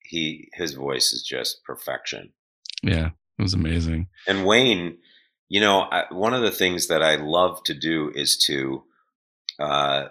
he 0.04 0.50
his 0.54 0.74
voice 0.74 1.14
is 1.14 1.24
just 1.24 1.64
perfection. 1.64 2.34
Yeah, 2.84 3.12
it 3.38 3.42
was 3.42 3.54
amazing. 3.54 4.08
And 4.28 4.46
Wayne 4.46 4.98
you 5.50 5.60
know, 5.60 5.82
I, 5.82 6.06
one 6.12 6.34
of 6.34 6.44
the 6.44 6.52
things 6.52 6.88
that 6.88 7.02
I 7.02 7.16
love 7.16 7.64
to 7.64 7.74
do 7.74 8.12
is 8.14 8.38
to 8.46 8.84
uh, 9.60 10.06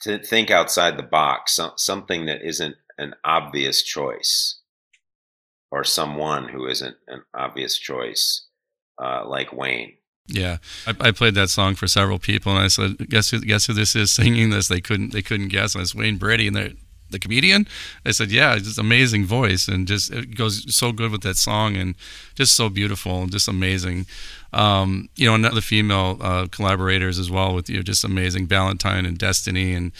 to 0.00 0.18
think 0.18 0.50
outside 0.50 0.96
the 0.96 1.04
box, 1.04 1.58
something 1.76 2.26
that 2.26 2.42
isn't 2.42 2.74
an 2.98 3.14
obvious 3.24 3.82
choice, 3.82 4.60
or 5.70 5.84
someone 5.84 6.48
who 6.48 6.66
isn't 6.66 6.96
an 7.06 7.22
obvious 7.32 7.78
choice, 7.78 8.46
uh, 9.00 9.22
like 9.26 9.52
Wayne. 9.52 9.94
Yeah, 10.26 10.58
I, 10.88 10.94
I, 10.98 11.10
played 11.12 11.36
that 11.36 11.50
song 11.50 11.76
for 11.76 11.86
several 11.86 12.18
people, 12.18 12.50
and 12.50 12.60
I 12.60 12.66
said, 12.66 13.08
"Guess 13.08 13.30
who? 13.30 13.40
Guess 13.40 13.66
who 13.66 13.72
this 13.72 13.94
is 13.94 14.10
singing 14.10 14.50
this?" 14.50 14.66
They 14.66 14.80
couldn't. 14.80 15.12
They 15.12 15.22
couldn't 15.22 15.48
guess. 15.48 15.76
And 15.76 15.82
it's 15.82 15.94
Wayne 15.94 16.16
Brady, 16.16 16.48
and 16.48 16.56
they're 16.56 16.72
the 17.10 17.18
comedian? 17.18 17.66
I 18.04 18.10
said, 18.10 18.30
yeah, 18.30 18.56
just 18.56 18.78
amazing 18.78 19.24
voice 19.26 19.68
and 19.68 19.86
just 19.86 20.12
it 20.12 20.36
goes 20.36 20.74
so 20.74 20.92
good 20.92 21.12
with 21.12 21.22
that 21.22 21.36
song 21.36 21.76
and 21.76 21.94
just 22.34 22.56
so 22.56 22.68
beautiful 22.68 23.22
and 23.22 23.32
just 23.32 23.48
amazing. 23.48 24.06
Um, 24.52 25.08
you 25.16 25.26
know, 25.26 25.34
another 25.34 25.60
female 25.60 26.18
uh, 26.20 26.46
collaborators 26.50 27.18
as 27.18 27.30
well 27.30 27.54
with 27.54 27.68
you, 27.68 27.82
just 27.82 28.04
amazing. 28.04 28.46
Valentine 28.46 29.06
and 29.06 29.18
Destiny 29.18 29.74
and 29.74 29.92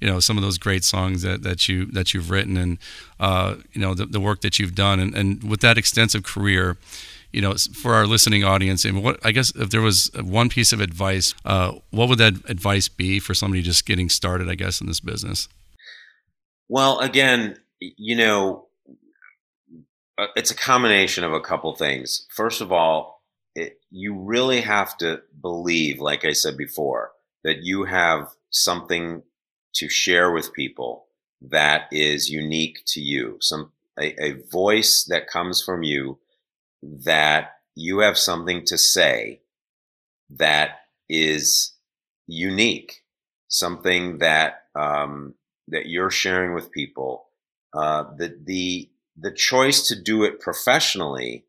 you 0.00 0.08
know 0.08 0.18
some 0.18 0.36
of 0.36 0.42
those 0.42 0.58
great 0.58 0.82
songs 0.82 1.22
that, 1.22 1.44
that 1.44 1.68
you 1.68 1.86
that 1.86 2.12
you've 2.12 2.28
written 2.28 2.56
and 2.56 2.78
uh, 3.20 3.54
you 3.72 3.80
know 3.80 3.94
the, 3.94 4.04
the 4.04 4.20
work 4.20 4.40
that 4.40 4.58
you've 4.58 4.74
done 4.74 4.98
and, 4.98 5.14
and 5.14 5.48
with 5.48 5.60
that 5.60 5.78
extensive 5.78 6.24
career 6.24 6.76
you 7.32 7.40
know, 7.40 7.54
for 7.54 7.94
our 7.94 8.06
listening 8.06 8.44
audience, 8.44 8.84
and 8.84 9.02
what 9.02 9.18
I 9.24 9.32
guess 9.32 9.54
if 9.56 9.70
there 9.70 9.80
was 9.80 10.10
one 10.14 10.48
piece 10.48 10.72
of 10.72 10.80
advice, 10.80 11.34
uh, 11.44 11.72
what 11.90 12.08
would 12.08 12.18
that 12.18 12.34
advice 12.48 12.88
be 12.88 13.18
for 13.18 13.32
somebody 13.32 13.62
just 13.62 13.86
getting 13.86 14.08
started? 14.08 14.48
I 14.50 14.54
guess 14.54 14.80
in 14.80 14.86
this 14.86 15.00
business. 15.00 15.48
Well, 16.72 17.00
again, 17.00 17.58
you 17.80 18.16
know, 18.16 18.68
uh, 20.16 20.28
it's 20.36 20.50
a 20.50 20.54
combination 20.54 21.22
of 21.22 21.34
a 21.34 21.40
couple 21.42 21.74
things. 21.74 22.26
First 22.30 22.62
of 22.62 22.72
all, 22.72 23.20
it, 23.54 23.78
you 23.90 24.14
really 24.18 24.62
have 24.62 24.96
to 24.96 25.20
believe, 25.42 26.00
like 26.00 26.24
I 26.24 26.32
said 26.32 26.56
before, 26.56 27.12
that 27.44 27.58
you 27.62 27.84
have 27.84 28.28
something 28.48 29.22
to 29.74 29.90
share 29.90 30.32
with 30.32 30.54
people 30.54 31.08
that 31.42 31.88
is 31.92 32.30
unique 32.30 32.78
to 32.86 33.02
you. 33.02 33.36
Some 33.42 33.72
a, 34.00 34.14
a 34.18 34.42
voice 34.50 35.04
that 35.10 35.28
comes 35.28 35.62
from 35.62 35.82
you 35.82 36.20
that 36.82 37.56
you 37.74 37.98
have 37.98 38.16
something 38.16 38.64
to 38.64 38.78
say 38.78 39.42
that 40.30 40.80
is 41.06 41.74
unique, 42.26 43.02
something 43.48 44.20
that 44.20 44.62
um, 44.74 45.34
that 45.72 45.86
you're 45.86 46.10
sharing 46.10 46.54
with 46.54 46.70
people, 46.70 47.26
uh, 47.74 48.04
the 48.16 48.38
the 48.44 48.90
the 49.16 49.32
choice 49.32 49.86
to 49.88 50.00
do 50.00 50.24
it 50.24 50.40
professionally 50.40 51.44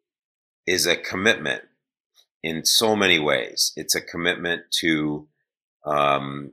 is 0.66 0.86
a 0.86 0.96
commitment 0.96 1.64
in 2.42 2.66
so 2.66 2.96
many 2.96 3.20
ways. 3.20 3.72
It's 3.76 3.96
a 3.96 4.02
commitment 4.02 4.64
to 4.80 5.28
um, 5.86 6.52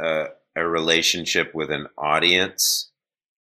a, 0.00 0.26
a 0.56 0.66
relationship 0.66 1.54
with 1.54 1.70
an 1.70 1.88
audience 1.98 2.90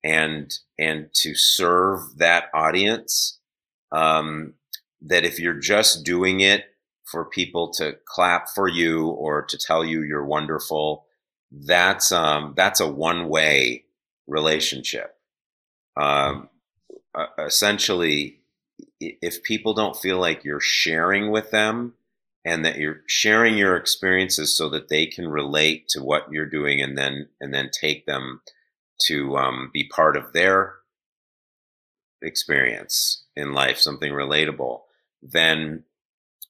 and 0.03 0.51
and 0.79 1.09
to 1.13 1.35
serve 1.35 2.17
that 2.17 2.45
audience. 2.53 3.39
Um, 3.91 4.55
that 5.05 5.25
if 5.25 5.39
you're 5.39 5.53
just 5.53 6.05
doing 6.05 6.39
it 6.39 6.65
for 7.03 7.25
people 7.25 7.71
to 7.73 7.97
clap 8.05 8.47
for 8.49 8.67
you 8.67 9.07
or 9.07 9.43
to 9.43 9.57
tell 9.57 9.83
you 9.83 10.01
you're 10.01 10.25
wonderful 10.25 11.05
that's 11.53 12.11
um, 12.11 12.53
that's 12.57 12.79
a 12.79 12.87
one 12.87 13.29
way 13.29 13.85
relationship. 14.27 15.15
Um, 15.95 16.49
essentially, 17.37 18.39
if 18.99 19.43
people 19.43 19.73
don't 19.73 19.95
feel 19.95 20.19
like 20.19 20.43
you're 20.43 20.59
sharing 20.59 21.29
with 21.29 21.51
them 21.51 21.93
and 22.43 22.65
that 22.65 22.77
you're 22.77 23.01
sharing 23.07 23.57
your 23.57 23.77
experiences 23.77 24.55
so 24.55 24.67
that 24.69 24.89
they 24.89 25.05
can 25.05 25.27
relate 25.27 25.87
to 25.89 26.03
what 26.03 26.31
you're 26.31 26.49
doing 26.49 26.81
and 26.81 26.97
then 26.97 27.29
and 27.39 27.53
then 27.53 27.69
take 27.71 28.05
them 28.05 28.41
to 29.07 29.37
um, 29.37 29.69
be 29.71 29.83
part 29.83 30.17
of 30.17 30.33
their 30.33 30.75
experience 32.21 33.23
in 33.35 33.53
life, 33.53 33.77
something 33.77 34.11
relatable, 34.11 34.81
then 35.21 35.83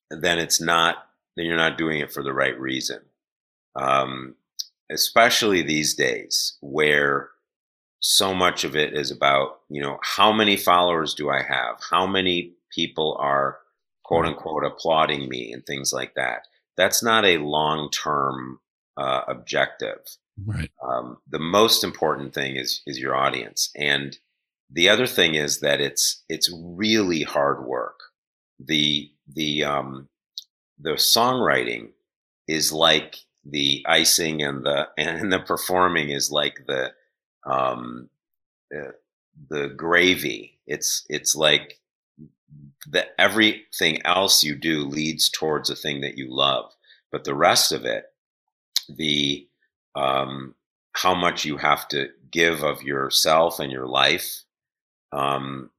then 0.09 0.39
it's 0.39 0.61
not 0.61 1.07
then 1.35 1.45
you're 1.45 1.57
not 1.57 1.77
doing 1.77 1.99
it 1.99 2.13
for 2.13 2.23
the 2.23 2.33
right 2.33 2.57
reason. 2.57 3.01
Um, 3.75 4.35
especially 4.91 5.61
these 5.61 5.95
days 5.95 6.57
where 6.61 7.29
so 7.99 8.33
much 8.33 8.63
of 8.63 8.75
it 8.75 8.93
is 8.93 9.11
about 9.11 9.61
you 9.69 9.81
know 9.81 9.97
how 10.03 10.31
many 10.31 10.57
followers 10.57 11.13
do 11.13 11.29
I 11.29 11.41
have, 11.41 11.79
how 11.89 12.05
many 12.05 12.53
people 12.69 13.17
are 13.19 13.59
quote 14.03 14.25
unquote 14.25 14.65
applauding 14.65 15.29
me 15.29 15.51
and 15.51 15.65
things 15.65 15.93
like 15.93 16.13
that. 16.15 16.47
That's 16.75 17.03
not 17.03 17.25
a 17.25 17.37
long 17.37 17.89
term 17.91 18.59
uh, 18.97 19.21
objective. 19.27 19.99
Right. 20.45 20.71
Um, 20.83 21.17
the 21.29 21.39
most 21.39 21.83
important 21.83 22.33
thing 22.33 22.55
is 22.55 22.81
is 22.85 22.99
your 22.99 23.15
audience, 23.15 23.69
and 23.75 24.17
the 24.69 24.89
other 24.89 25.07
thing 25.07 25.35
is 25.35 25.59
that 25.59 25.79
it's 25.79 26.23
it's 26.27 26.51
really 26.53 27.23
hard 27.23 27.65
work. 27.65 27.99
The 28.59 29.11
the 29.27 29.63
um, 29.63 30.09
the 30.79 30.93
songwriting 30.93 31.89
is 32.47 32.73
like 32.73 33.17
the 33.45 33.83
icing 33.87 34.41
and 34.41 34.65
the 34.65 34.87
and 34.97 35.31
the 35.31 35.39
performing 35.39 36.09
is 36.09 36.31
like 36.31 36.65
the 36.67 36.93
um, 37.45 38.09
uh, 38.75 38.91
the 39.49 39.67
gravy. 39.69 40.59
It's 40.65 41.05
it's 41.09 41.35
like 41.35 41.79
that 42.89 43.09
everything 43.17 44.01
else 44.05 44.43
you 44.43 44.55
do 44.55 44.85
leads 44.85 45.29
towards 45.29 45.69
a 45.69 45.75
thing 45.75 46.01
that 46.01 46.17
you 46.17 46.27
love, 46.29 46.71
but 47.11 47.23
the 47.23 47.35
rest 47.35 47.71
of 47.71 47.85
it, 47.85 48.05
the 48.89 49.47
um, 49.95 50.55
how 50.93 51.15
much 51.15 51.45
you 51.45 51.57
have 51.57 51.87
to 51.89 52.09
give 52.31 52.63
of 52.63 52.83
yourself 52.83 53.59
and 53.59 53.71
your 53.71 53.87
life, 53.87 54.43
um, 55.11 55.69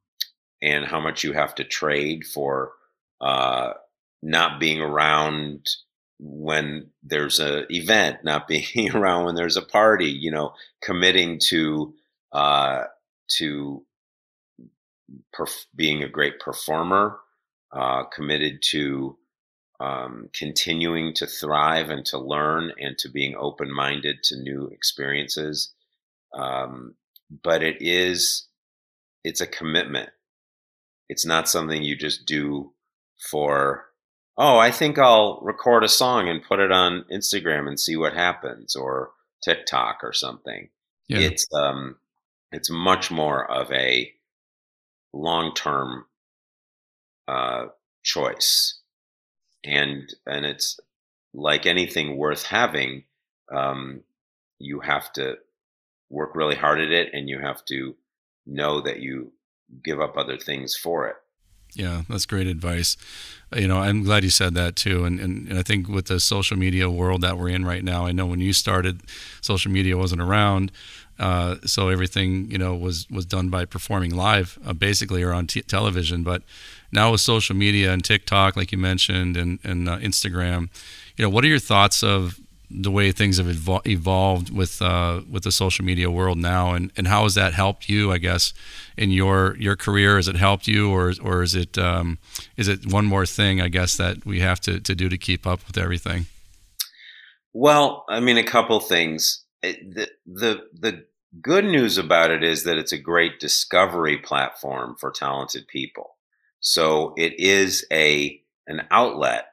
and 0.63 0.85
how 0.85 1.01
much 1.01 1.25
you 1.25 1.33
have 1.33 1.55
to 1.57 1.65
trade 1.65 2.25
for 2.27 2.73
uh, 3.21 3.73
not 4.23 4.61
being 4.61 4.81
around 4.81 5.69
when 6.19 6.91
there's 7.03 7.41
a 7.41 7.71
event, 7.73 8.25
not 8.25 8.49
being 8.75 8.91
around 8.95 9.25
when 9.25 9.35
there's 9.35 9.57
a 9.57 9.63
party. 9.63 10.11
You 10.11 10.31
know, 10.31 10.55
committing 10.83 11.39
to 11.51 11.95
uh, 12.33 12.85
to 13.39 13.85
perf- 15.35 15.67
being 15.75 16.03
a 16.03 16.09
great 16.09 16.41
performer, 16.41 17.19
uh, 17.73 18.05
committed 18.05 18.63
to 18.71 19.17
um, 19.81 20.29
continuing 20.33 21.15
to 21.15 21.27
thrive 21.27 21.91
and 21.91 22.05
to 22.07 22.19
learn 22.19 22.73
and 22.79 22.97
to 22.99 23.09
being 23.09 23.35
open 23.37 23.73
minded 23.73 24.23
to 24.25 24.37
new 24.37 24.67
experiences. 24.69 25.73
Um, 26.33 26.95
but 27.43 27.63
it 27.63 27.77
is, 27.81 28.47
it's 29.25 29.41
a 29.41 29.47
commitment. 29.47 30.11
It's 31.09 31.27
not 31.27 31.49
something 31.49 31.83
you 31.83 31.97
just 31.97 32.25
do 32.27 32.73
for, 33.31 33.87
oh, 34.37 34.59
I 34.59 34.71
think 34.71 34.99
I'll 34.99 35.41
record 35.43 35.85
a 35.85 35.89
song 35.89 36.29
and 36.29 36.43
put 36.43 36.61
it 36.61 36.73
on 36.73 37.05
Instagram 37.13 37.69
and 37.69 37.79
see 37.79 37.97
what 37.97 38.15
happens 38.15 38.75
or 38.75 39.11
TikTok 39.43 40.01
or 40.03 40.13
something. 40.13 40.69
Yeah. 41.09 41.19
It's, 41.19 41.47
um, 41.55 41.97
it's 42.51 42.71
much 42.71 43.11
more 43.11 43.51
of 43.51 43.71
a 43.73 44.13
long 45.13 45.55
term 45.55 46.07
uh, 47.29 47.67
choice 48.03 48.79
and 49.65 50.15
and 50.27 50.45
it's 50.45 50.79
like 51.33 51.67
anything 51.67 52.17
worth 52.17 52.45
having 52.45 53.05
um, 53.51 54.03
you 54.59 54.81
have 54.81 55.13
to 55.15 55.37
work 56.11 56.35
really 56.35 56.55
hard 56.55 56.81
at 56.81 56.91
it 56.91 57.11
and 57.13 57.29
you 57.29 57.41
have 57.41 57.65
to 57.65 57.97
know 58.47 58.81
that 58.81 59.01
you 59.01 59.33
give 59.83 60.01
up 60.01 60.17
other 60.17 60.37
things 60.37 60.77
for 60.77 61.09
it 61.09 61.17
yeah 61.75 62.03
that's 62.09 62.27
great 62.27 62.47
advice 62.47 62.97
you 63.55 63.69
know 63.69 63.79
i'm 63.79 64.03
glad 64.03 64.25
you 64.25 64.31
said 64.31 64.55
that 64.55 64.77
too 64.77 65.05
and, 65.05 65.21
and, 65.21 65.49
and 65.49 65.59
i 65.59 65.63
think 65.63 65.89
with 65.89 66.07
the 66.07 66.19
social 66.19 66.57
media 66.57 66.91
world 66.91 67.21
that 67.21 67.39
we're 67.39 67.49
in 67.49 67.65
right 67.65 67.85
now 67.85 68.07
i 68.07 68.13
know 68.13 68.27
when 68.27 68.41
you 68.41 68.53
started 68.53 69.01
social 69.41 69.71
media 69.71 69.97
wasn't 69.97 70.21
around 70.21 70.71
uh, 71.19 71.57
so 71.65 71.89
everything 71.89 72.51
you 72.51 72.59
know 72.59 72.75
was 72.75 73.09
was 73.09 73.25
done 73.25 73.49
by 73.49 73.65
performing 73.65 74.15
live, 74.15 74.59
uh, 74.67 74.73
basically, 74.73 75.23
or 75.23 75.33
on 75.33 75.47
t- 75.47 75.63
television. 75.63 76.23
But 76.25 76.43
now 76.91 77.13
with 77.13 77.21
social 77.21 77.55
media 77.55 77.93
and 77.93 78.05
TikTok, 78.05 78.57
like 78.57 78.73
you 78.73 78.79
mentioned, 78.79 79.37
and 79.37 79.59
and 79.63 79.89
uh, 79.89 79.99
Instagram, 79.99 80.71
you 81.17 81.25
know, 81.25 81.29
what 81.29 81.45
are 81.45 81.49
your 81.49 81.61
thoughts 81.61 82.03
of 82.03 82.41
the 82.71 82.91
way 82.91 83.13
things 83.13 83.39
have 83.39 83.47
evol- 83.47 83.87
evolved 83.87 84.51
with 84.51 84.81
uh, 84.83 85.23
with 85.31 85.45
the 85.45 85.53
social 85.53 85.85
media 85.85 86.11
world 86.11 86.39
now, 86.39 86.75
and, 86.75 86.93
and 86.97 87.07
how 87.09 87.25
has 87.25 87.35
that 87.35 87.55
helped 87.55 87.89
you? 87.89 88.13
I 88.13 88.19
guess 88.19 88.53
in 88.97 89.11
your 89.11 89.57
your 89.59 89.77
career, 89.77 90.17
has 90.17 90.29
it 90.29 90.37
helped 90.37 90.67
you, 90.67 90.91
or 90.91 91.13
or 91.23 91.43
is 91.43 91.55
it 91.55 91.79
um, 91.79 92.19
is 92.57 92.69
it 92.69 92.91
one 92.91 93.07
more 93.07 93.27
thing? 93.27 93.61
I 93.61 93.69
guess 93.69 93.97
that 93.97 94.25
we 94.27 94.41
have 94.41 94.61
to 94.61 94.81
to 94.81 94.95
do 94.95 95.09
to 95.09 95.19
keep 95.19 95.47
up 95.47 95.67
with 95.67 95.79
everything. 95.79 96.27
Well, 97.53 98.05
I 98.09 98.21
mean, 98.21 98.37
a 98.37 98.45
couple 98.45 98.81
things 98.81 99.45
the 99.73 100.09
the 100.27 100.65
the 100.79 101.05
good 101.41 101.65
news 101.65 101.99
about 101.99 102.31
it 102.31 102.45
is 102.45 102.65
that 102.65 102.79
it's 102.79 102.93
a 102.93 102.99
great 102.99 103.41
discovery 103.41 104.19
platform 104.19 104.97
for 104.99 105.11
talented 105.11 105.67
people. 105.69 106.17
So 106.61 107.15
it 107.17 107.39
is 107.39 107.87
a 107.93 108.41
an 108.67 108.83
outlet 108.91 109.47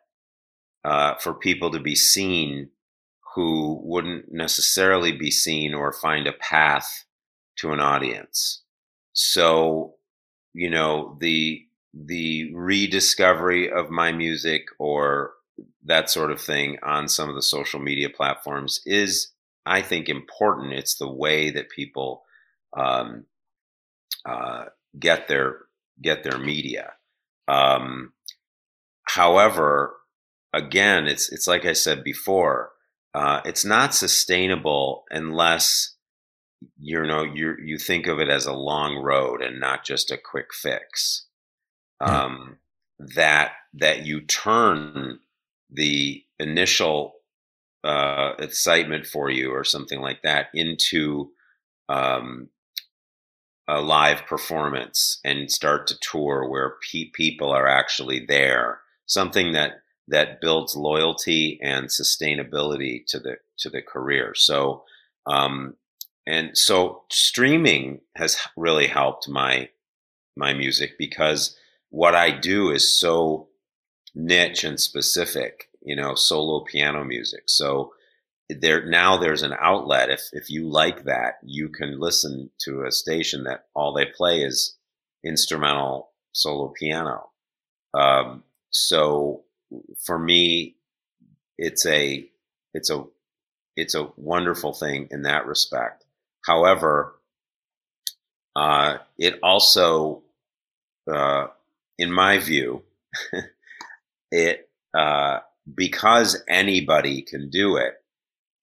uh, 0.84 1.16
for 1.16 1.34
people 1.34 1.72
to 1.72 1.80
be 1.80 1.96
seen 1.96 2.70
who 3.36 3.80
wouldn't 3.84 4.32
necessarily 4.32 5.12
be 5.12 5.32
seen 5.32 5.74
or 5.74 5.94
find 5.94 6.28
a 6.28 6.34
path 6.34 7.06
to 7.58 7.72
an 7.72 7.80
audience. 7.80 8.62
So 9.14 9.96
you 10.54 10.70
know 10.70 11.18
the 11.20 11.66
the 11.94 12.54
rediscovery 12.54 13.72
of 13.72 13.90
my 13.90 14.12
music 14.12 14.66
or 14.80 15.34
that 15.84 16.10
sort 16.10 16.32
of 16.32 16.40
thing 16.40 16.78
on 16.84 17.08
some 17.08 17.30
of 17.30 17.36
the 17.36 17.42
social 17.42 17.80
media 17.80 18.10
platforms 18.10 18.82
is 18.86 19.32
I 19.66 19.82
think 19.82 20.10
important. 20.10 20.74
It's 20.74 20.96
the 20.96 21.12
way 21.12 21.52
that 21.52 21.70
people 21.70 22.24
um, 22.76 23.26
uh, 24.26 24.66
get 25.00 25.28
their 25.28 25.60
get 26.02 26.24
their 26.24 26.38
media. 26.38 26.94
Um, 27.48 28.14
however, 29.04 29.96
again, 30.54 31.08
it's 31.08 31.32
it's 31.32 31.48
like 31.48 31.66
I 31.66 31.74
said 31.74 32.04
before. 32.04 32.72
Uh, 33.14 33.42
it's 33.46 33.66
not 33.66 33.94
sustainable 33.94 35.04
unless 35.12 35.96
you 36.80 37.02
know 37.06 37.24
you 37.24 37.56
you 37.64 37.78
think 37.78 38.08
of 38.08 38.20
it 38.20 38.30
as 38.30 38.46
a 38.46 38.54
long 38.54 38.98
road 38.98 39.42
and 39.42 39.60
not 39.60 39.86
just 39.86 40.12
a 40.12 40.18
quick 40.18 40.54
fix. 40.54 41.26
Um, 42.02 42.60
That 43.00 43.54
that 43.76 44.06
you 44.06 44.22
turn 44.22 45.20
the 45.72 46.24
initial 46.40 47.16
uh, 47.84 48.34
excitement 48.40 49.08
for 49.08 49.30
you 49.30 49.52
or 49.52 49.64
something 49.64 50.02
like 50.02 50.22
that 50.24 50.50
into 50.54 51.32
um, 51.90 52.50
a 53.68 53.82
live 53.82 54.26
performance 54.26 55.20
and 55.24 55.52
start 55.52 55.88
to 55.88 56.00
tour 56.00 56.48
where 56.50 56.76
pe- 56.92 57.12
people 57.14 57.50
are 57.52 57.68
actually 57.68 58.26
there. 58.26 58.82
Something 59.06 59.54
that 59.54 59.82
that 60.12 60.42
builds 60.42 60.76
loyalty 60.76 61.60
and 61.62 61.88
sustainability 61.88 63.06
to 63.08 63.20
the 63.20 63.38
to 63.60 63.70
the 63.70 63.82
career. 63.82 64.34
So, 64.36 64.84
um, 65.26 65.76
and 66.28 66.58
so 66.58 67.04
streaming 67.12 68.02
has 68.16 68.38
really 68.56 68.88
helped 68.88 69.28
my 69.28 69.70
my 70.38 70.54
music 70.54 70.98
because 70.98 71.58
what 71.90 72.16
I 72.16 72.32
do 72.32 72.72
is 72.72 73.00
so 73.00 73.50
niche 74.16 74.64
and 74.64 74.80
specific 74.80 75.68
you 75.82 75.96
know, 75.96 76.16
solo 76.16 76.62
piano 76.62 77.04
music. 77.04 77.44
So 77.48 77.94
there 78.50 78.86
now 78.86 79.18
there's 79.18 79.42
an 79.42 79.56
outlet. 79.60 80.10
If 80.10 80.30
if 80.34 80.50
you 80.50 80.68
like 80.68 81.06
that, 81.06 81.36
you 81.44 81.70
can 81.70 82.00
listen 82.00 82.50
to 82.60 82.84
a 82.84 82.92
station 82.92 83.44
that 83.46 83.66
all 83.74 83.94
they 83.94 84.06
play 84.06 84.42
is 84.42 84.78
instrumental 85.24 86.12
solo 86.34 86.74
piano. 86.78 87.30
Um, 87.94 88.44
so 88.70 89.44
for 90.06 90.18
me, 90.18 90.76
it's 91.58 91.86
a 91.86 92.28
it's 92.74 92.90
a 92.90 93.04
it's 93.76 93.96
a 93.96 94.10
wonderful 94.18 94.74
thing 94.74 95.08
in 95.12 95.24
that 95.24 95.46
respect. 95.46 96.06
However, 96.46 97.16
uh, 98.56 98.98
it 99.18 99.40
also, 99.42 100.24
uh, 101.12 101.48
in 101.98 102.12
my 102.12 102.40
view, 102.40 102.84
it 104.32 104.70
uh, 104.94 105.40
because 105.74 106.44
anybody 106.48 107.22
can 107.22 107.50
do 107.50 107.78
it, 107.78 107.96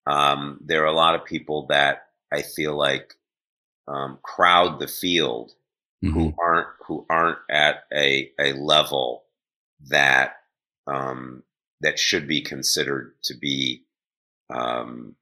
um, 0.06 0.58
there 0.64 0.82
are 0.82 0.86
a 0.86 0.92
lot 0.92 1.14
of 1.14 1.24
people 1.24 1.66
that 1.68 2.06
I 2.32 2.42
feel 2.42 2.76
like 2.76 3.14
um, 3.86 4.18
crowd 4.22 4.78
the 4.78 4.88
field 4.88 5.52
mm-hmm. 6.04 6.12
who 6.12 6.34
aren't 6.38 6.68
who 6.86 7.06
aren't 7.08 7.38
at 7.50 7.84
a 7.92 8.30
a 8.38 8.52
level 8.54 9.24
that 9.88 10.36
um, 10.88 11.42
that 11.80 11.98
should 11.98 12.26
be 12.26 12.40
considered 12.40 13.14
to 13.24 13.34
be 13.36 13.84
um, 14.50 15.14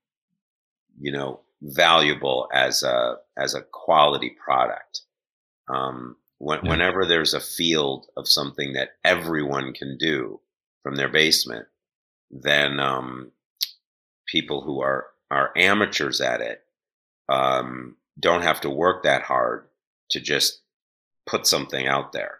you 0.98 1.12
know 1.12 1.40
valuable 1.62 2.48
as 2.52 2.82
a 2.82 3.16
as 3.36 3.54
a 3.54 3.62
quality 3.62 4.30
product. 4.30 5.02
Um, 5.68 6.16
When, 6.38 6.60
Yeah. 6.62 6.70
Whenever 6.70 7.06
there's 7.06 7.34
a 7.34 7.40
field 7.40 8.06
of 8.16 8.28
something 8.28 8.74
that 8.74 8.90
everyone 9.04 9.72
can 9.72 9.96
do 9.98 10.40
from 10.82 10.96
their 10.96 11.08
basement, 11.08 11.66
then 12.30 12.78
um, 12.78 13.32
people 14.26 14.60
who 14.62 14.80
are 14.82 15.06
are 15.30 15.52
amateurs 15.56 16.20
at 16.20 16.40
it 16.40 16.62
um, 17.28 17.96
don't 18.20 18.42
have 18.42 18.60
to 18.60 18.70
work 18.70 19.02
that 19.02 19.22
hard 19.22 19.66
to 20.10 20.20
just 20.20 20.60
put 21.26 21.46
something 21.46 21.88
out 21.88 22.12
there. 22.12 22.38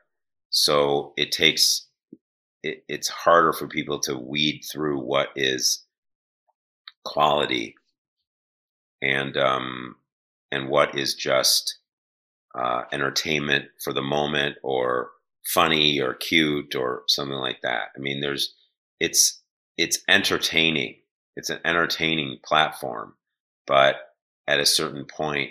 So 0.51 1.13
it 1.17 1.33
takes 1.33 1.86
it, 2.63 2.85
it's 2.89 3.09
harder 3.09 3.53
for 3.53 3.69
people 3.69 3.99
to 4.01 4.19
weed 4.19 4.63
through 4.71 5.01
what 5.01 5.29
is 5.37 5.85
quality 7.05 7.75
and 9.03 9.37
um, 9.37 9.97
and 10.51 10.69
what 10.69 10.97
is 10.99 11.15
just 11.15 11.79
uh, 12.55 12.83
entertainment 12.93 13.67
for 13.83 13.93
the 13.93 14.03
moment 14.03 14.57
or 14.63 15.11
funny 15.45 16.01
or 16.01 16.15
cute 16.15 16.75
or 16.75 17.03
something 17.07 17.37
like 17.37 17.61
that. 17.63 17.89
I 17.97 18.01
mean, 18.01 18.21
there's 18.21 18.55
it's 19.01 19.41
it's 19.77 20.01
entertaining. 20.09 20.97
It's 21.37 21.51
an 21.51 21.61
entertaining 21.65 22.39
platform, 22.45 23.15
but 23.67 23.97
at 24.49 24.59
a 24.61 24.67
certain 24.67 25.05
point, 25.05 25.51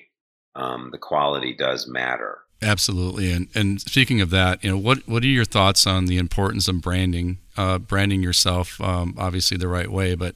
um, 0.56 0.90
the 0.92 0.98
quality 0.98 1.56
does 1.56 1.88
matter. 1.88 2.40
Absolutely. 2.66 3.32
And 3.32 3.48
and 3.54 3.80
speaking 3.80 4.22
of 4.22 4.32
that, 4.32 4.64
you 4.64 4.72
know, 4.72 4.78
what 4.78 5.08
what 5.08 5.24
are 5.24 5.28
your 5.28 5.46
thoughts 5.46 5.86
on 5.86 6.08
the 6.08 6.18
importance 6.18 6.68
of 6.68 6.82
branding, 6.82 7.38
uh, 7.56 7.78
branding 7.78 8.24
yourself, 8.24 8.82
um, 8.82 9.14
obviously 9.20 9.56
the 9.56 9.68
right 9.68 9.92
way, 9.92 10.16
but 10.16 10.36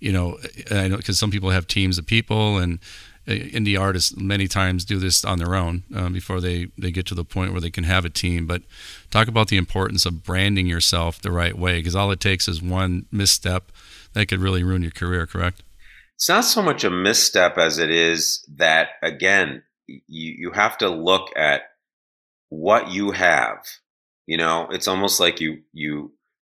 you 0.00 0.12
know, 0.12 0.38
I 0.70 0.88
know 0.88 0.96
because 0.96 1.18
some 1.18 1.30
people 1.30 1.50
have 1.50 1.68
teams 1.68 1.96
of 1.96 2.06
people 2.06 2.58
and 2.58 2.80
uh, 3.28 3.32
indie 3.32 3.78
artists 3.78 4.16
many 4.16 4.48
times 4.48 4.84
do 4.84 4.98
this 4.98 5.24
on 5.24 5.38
their 5.38 5.54
own 5.54 5.84
um, 5.94 6.12
before 6.12 6.40
they 6.40 6.68
they 6.76 6.90
get 6.90 7.06
to 7.06 7.14
the 7.14 7.24
point 7.24 7.52
where 7.52 7.60
they 7.60 7.70
can 7.70 7.84
have 7.84 8.04
a 8.04 8.10
team. 8.10 8.48
But 8.48 8.62
talk 9.12 9.28
about 9.28 9.46
the 9.46 9.56
importance 9.56 10.04
of 10.04 10.24
branding 10.24 10.66
yourself 10.66 11.22
the 11.22 11.30
right 11.30 11.56
way, 11.56 11.78
because 11.78 11.94
all 11.94 12.10
it 12.10 12.18
takes 12.18 12.48
is 12.48 12.60
one 12.60 13.06
misstep 13.12 13.70
that 14.14 14.26
could 14.26 14.40
really 14.40 14.64
ruin 14.64 14.82
your 14.82 14.90
career. 14.90 15.24
Correct? 15.24 15.62
It's 16.16 16.28
not 16.28 16.44
so 16.44 16.62
much 16.62 16.82
a 16.82 16.90
misstep 16.90 17.58
as 17.58 17.78
it 17.78 17.90
is 17.90 18.44
that 18.56 18.88
again, 19.02 19.62
you 20.06 20.34
you 20.38 20.50
have 20.52 20.78
to 20.78 20.88
look 20.88 21.30
at 21.36 21.62
what 22.48 22.90
you 22.90 23.10
have. 23.12 23.64
You 24.26 24.36
know, 24.36 24.68
it's 24.70 24.88
almost 24.88 25.20
like 25.20 25.40
you 25.40 25.62
you 25.72 26.12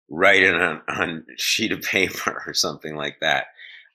write 0.09 0.43
it 0.43 0.55
on, 0.55 0.81
on 0.87 1.25
a 1.33 1.37
sheet 1.37 1.71
of 1.71 1.81
paper 1.81 2.43
or 2.47 2.53
something 2.53 2.95
like 2.95 3.19
that. 3.21 3.47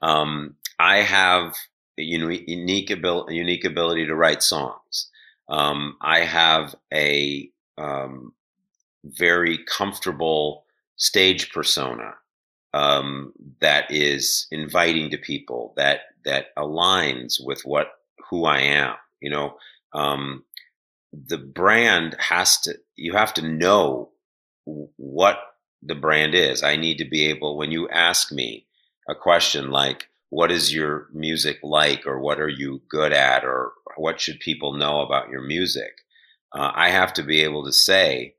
Um, 0.03 0.57
I 0.79 0.99
have 0.99 1.55
a 1.99 2.03
unique 2.03 2.91
ability, 2.91 3.37
unique 3.37 3.65
ability 3.65 4.07
to 4.07 4.15
write 4.17 4.43
songs. 4.43 5.11
Um, 5.49 5.97
I 6.01 6.21
have 6.21 6.75
a 6.93 7.51
um, 7.79 8.33
very 9.05 9.59
comfortable 9.67 10.65
stage 10.97 11.53
persona 11.53 12.15
um, 12.75 13.33
that 13.61 13.91
is 13.91 14.47
inviting 14.51 15.11
to 15.11 15.19
people 15.19 15.75
that 15.77 16.01
that 16.25 16.55
aligns 16.57 17.45
with 17.45 17.63
what 17.65 17.89
who 18.31 18.45
I 18.45 18.61
am. 18.61 18.95
You 19.23 19.31
know, 19.31 19.57
um, 19.95 20.45
the 21.13 21.39
brand 21.39 22.17
has 22.19 22.61
to. 22.63 22.75
You 22.97 23.15
have 23.15 23.35
to 23.35 23.43
know 23.43 24.11
what 24.97 25.39
the 25.83 25.95
brand 25.95 26.35
is. 26.35 26.63
I 26.63 26.77
need 26.77 26.99
to 26.99 27.09
be 27.09 27.27
able 27.27 27.57
when 27.57 27.73
you 27.73 27.89
ask 27.89 28.31
me 28.33 28.67
a 29.09 29.15
question 29.15 29.71
like 29.71 30.09
what 30.31 30.51
is 30.51 30.73
your 30.73 31.09
music 31.13 31.59
like 31.63 32.07
or 32.07 32.19
what 32.19 32.41
are 32.41 32.49
you 32.49 32.81
good 32.89 33.13
at 33.13 33.45
or 33.45 33.73
what 33.97 34.21
should 34.21 34.41
people 34.41 34.73
know 34.73 35.01
about 35.01 35.29
your 35.29 35.43
music 35.43 35.93
uh, 36.55 36.71
i 36.75 36.89
have 36.89 37.13
to 37.13 37.23
be 37.23 37.43
able 37.43 37.65
to 37.65 37.73
say 37.73 38.35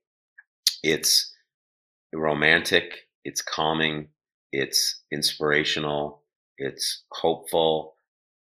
it's 0.82 1.34
romantic 2.14 3.08
it's 3.24 3.42
calming 3.42 4.08
it's 4.52 5.02
inspirational 5.12 6.24
it's 6.58 7.04
hopeful 7.12 7.96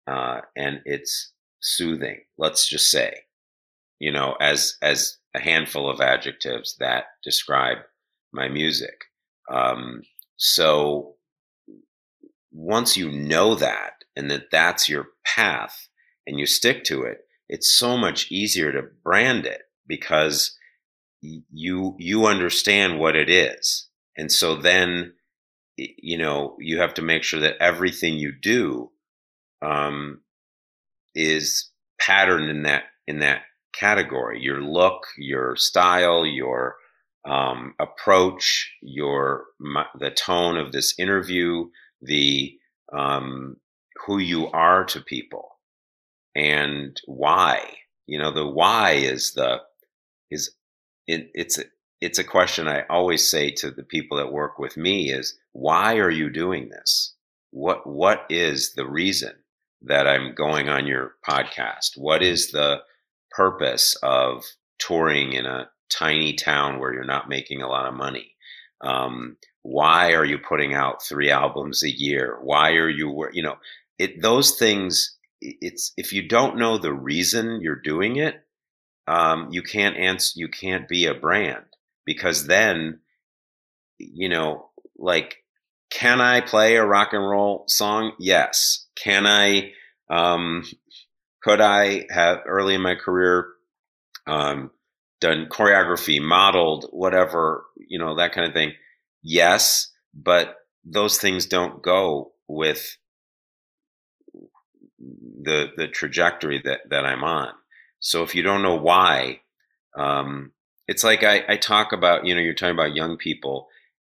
uh, 0.08 0.42
and 0.56 0.82
it's 0.86 1.32
soothing 1.62 2.20
let's 2.38 2.68
just 2.68 2.90
say 2.90 3.14
you 4.00 4.12
know 4.12 4.36
as 4.40 4.78
as 4.82 5.18
a 5.34 5.40
handful 5.40 5.90
of 5.90 6.00
adjectives 6.00 6.78
that 6.80 7.06
describe 7.24 7.80
my 8.32 8.48
music. 8.48 9.06
Um, 9.52 10.02
so 10.38 11.16
once 12.52 12.96
you 12.96 13.12
know 13.12 13.56
that 13.56 13.94
and 14.16 14.32
that 14.32 14.50
that's 14.52 14.88
your 14.88 15.08
path 15.26 15.90
and 16.26 16.40
you 16.40 16.46
stick 16.46 16.84
to 16.86 17.04
it 17.04 17.20
it's 17.50 17.70
so 17.70 17.98
much 17.98 18.32
easier 18.32 18.72
to 18.72 18.90
brand 19.04 19.46
it 19.46 19.62
because 19.88 20.58
you 21.22 21.96
you 22.00 22.26
understand 22.26 23.00
what 23.00 23.16
it 23.16 23.30
is. 23.30 23.88
And 24.18 24.32
so 24.32 24.56
then 24.56 25.14
you 25.78 26.18
know 26.18 26.56
you 26.60 26.80
have 26.80 26.94
to 26.96 27.02
make 27.02 27.24
sure 27.24 27.40
that 27.42 27.58
everything 27.60 28.16
you 28.16 28.32
do 28.32 28.92
um, 29.62 30.22
is 31.16 31.70
patterned 32.00 32.50
in 32.50 32.64
that 32.64 32.84
in 33.08 33.20
that 33.20 33.42
category. 33.74 34.42
Your 34.42 34.62
look 34.62 35.06
your 35.18 35.56
style 35.56 36.26
your 36.26 36.76
um, 37.26 37.74
approach 37.80 38.72
your 38.82 39.46
the 40.00 40.12
tone 40.12 40.58
of 40.58 40.72
this 40.72 40.94
interview 41.00 41.66
the 42.02 42.58
um, 42.94 43.58
who 44.06 44.20
you 44.20 44.48
are 44.52 44.86
to 44.86 45.02
people 45.02 45.58
and 46.36 47.00
why. 47.06 47.62
You 48.08 48.20
know 48.20 48.32
the 48.32 48.48
why 48.48 48.92
is 48.92 49.34
the 49.34 49.62
is 50.30 50.52
it, 51.08 51.32
it's 51.34 51.60
it's 52.02 52.20
a 52.20 52.24
question 52.24 52.68
i 52.68 52.84
always 52.90 53.28
say 53.28 53.50
to 53.50 53.72
the 53.72 53.84
people 53.84 54.18
that 54.18 54.32
work 54.32 54.60
with 54.60 54.78
me 54.78 55.12
is 55.12 55.40
why 55.54 55.96
are 55.96 56.12
you 56.12 56.30
doing 56.30 56.70
this? 56.70 57.16
What 57.52 57.88
what 57.88 58.26
is 58.30 58.74
the 58.74 58.86
reason 58.86 59.34
that 59.86 60.08
i'm 60.08 60.34
going 60.34 60.70
on 60.70 60.88
your 60.88 61.16
podcast. 61.28 61.98
What 61.98 62.24
is 62.24 62.52
the 62.52 62.82
purpose 63.32 63.96
of 64.02 64.44
touring 64.80 65.34
in 65.34 65.46
a 65.46 65.70
tiny 65.90 66.34
town 66.34 66.80
where 66.80 66.94
you're 66.94 67.04
not 67.04 67.30
making 67.30 67.62
a 67.62 67.68
lot 67.68 67.88
of 67.88 67.94
money? 67.94 68.34
Um, 68.82 69.38
why 69.62 70.14
are 70.14 70.26
you 70.26 70.38
putting 70.38 70.74
out 70.74 71.04
three 71.04 71.32
albums 71.32 71.84
a 71.84 71.90
year? 71.90 72.38
Why 72.42 72.72
are 72.74 72.90
you 72.90 73.28
you 73.34 73.44
know 73.44 73.56
it 73.98 74.22
those 74.22 74.58
things 74.58 75.18
it's 75.42 75.94
if 75.98 76.14
you 76.14 76.28
don't 76.28 76.58
know 76.58 76.78
the 76.78 76.94
reason 76.94 77.62
you're 77.62 77.76
doing 77.76 78.16
it 78.18 78.36
um, 79.08 79.50
you 79.52 79.62
can't 79.62 79.98
answer 79.98 80.34
you 80.40 80.48
can't 80.48 80.88
be 80.88 81.06
a 81.06 81.14
brand 81.14 81.66
because 82.06 82.48
then 82.48 83.00
you 83.98 84.30
know 84.30 84.70
like 84.98 85.44
can 85.92 86.20
i 86.20 86.42
play 86.42 86.76
a 86.76 86.86
rock 86.86 87.14
and 87.14 87.24
roll 87.24 87.66
song? 87.68 88.14
Yes 88.20 88.85
can 88.96 89.26
i 89.28 89.72
um, 90.10 90.64
could 91.44 91.62
i 91.62 92.06
have 92.10 92.40
early 92.48 92.76
in 92.76 92.82
my 92.82 92.96
career 92.96 93.48
um, 94.28 94.72
done 95.22 95.48
choreography 95.50 96.22
modeled 96.22 96.88
whatever 96.92 97.66
you 97.88 98.00
know 98.00 98.16
that 98.16 98.34
kind 98.34 98.48
of 98.48 98.54
thing 98.54 98.74
yes, 99.26 99.92
but 100.14 100.56
those 100.86 101.18
things 101.18 101.46
don't 101.48 101.82
go 101.82 102.32
with 102.48 102.96
the 105.00 105.72
the 105.76 105.88
trajectory 105.88 106.62
that 106.64 106.82
that 106.90 107.06
I'm 107.06 107.24
on. 107.24 107.50
So 108.00 108.24
if 108.24 108.36
you 108.36 108.44
don't 108.44 108.62
know 108.62 108.76
why, 108.76 109.42
um, 109.98 110.52
it's 110.88 111.04
like 111.04 111.24
I, 111.24 111.44
I 111.50 111.58
talk 111.58 111.92
about. 111.92 112.26
You 112.26 112.36
know, 112.36 112.42
you're 112.42 112.54
talking 112.54 112.76
about 112.76 112.96
young 112.96 113.18
people. 113.18 113.68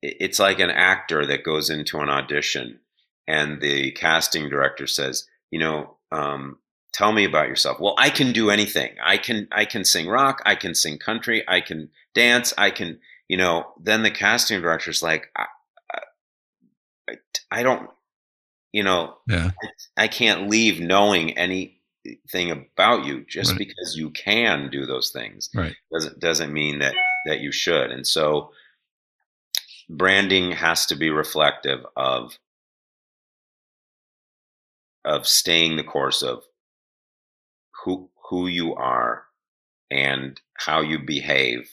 It's 0.02 0.38
like 0.38 0.58
an 0.58 0.70
actor 0.70 1.24
that 1.26 1.44
goes 1.44 1.70
into 1.70 1.98
an 2.00 2.10
audition, 2.10 2.80
and 3.26 3.60
the 3.60 3.92
casting 3.92 4.48
director 4.48 4.86
says, 4.86 5.26
you 5.50 5.58
know. 5.58 5.96
Um, 6.12 6.58
tell 6.92 7.12
me 7.12 7.24
about 7.24 7.48
yourself 7.48 7.78
well 7.78 7.94
i 7.98 8.08
can 8.08 8.32
do 8.32 8.48
anything 8.48 8.94
i 9.04 9.18
can 9.18 9.46
i 9.52 9.66
can 9.66 9.84
sing 9.84 10.08
rock 10.08 10.40
i 10.46 10.54
can 10.54 10.74
sing 10.74 10.96
country 10.96 11.44
i 11.46 11.60
can 11.60 11.90
dance 12.14 12.54
i 12.56 12.70
can 12.70 12.98
you 13.28 13.36
know, 13.36 13.72
then 13.80 14.02
the 14.02 14.10
casting 14.10 14.60
director's 14.60 15.02
like, 15.02 15.30
I, 15.36 15.46
I, 17.08 17.14
I 17.50 17.62
don't, 17.62 17.90
you 18.72 18.82
know, 18.82 19.16
yeah. 19.28 19.50
I, 19.96 20.04
I, 20.04 20.08
can't 20.08 20.48
leave 20.48 20.80
knowing 20.80 21.36
anything 21.36 22.50
about 22.50 23.04
you 23.04 23.24
just 23.26 23.52
right. 23.52 23.58
because 23.58 23.96
you 23.96 24.10
can 24.10 24.70
do 24.70 24.86
those 24.86 25.10
things. 25.10 25.50
Right. 25.54 25.74
Doesn't 25.92 26.20
doesn't 26.20 26.52
mean 26.52 26.80
that 26.80 26.94
that 27.26 27.40
you 27.40 27.52
should. 27.52 27.90
And 27.90 28.06
so, 28.06 28.50
branding 29.88 30.52
has 30.52 30.86
to 30.86 30.94
be 30.94 31.10
reflective 31.10 31.84
of 31.96 32.38
of 35.06 35.26
staying 35.26 35.76
the 35.76 35.84
course 35.84 36.22
of 36.22 36.42
who 37.84 38.10
who 38.28 38.48
you 38.48 38.74
are 38.74 39.24
and 39.90 40.40
how 40.54 40.80
you 40.80 40.98
behave 40.98 41.70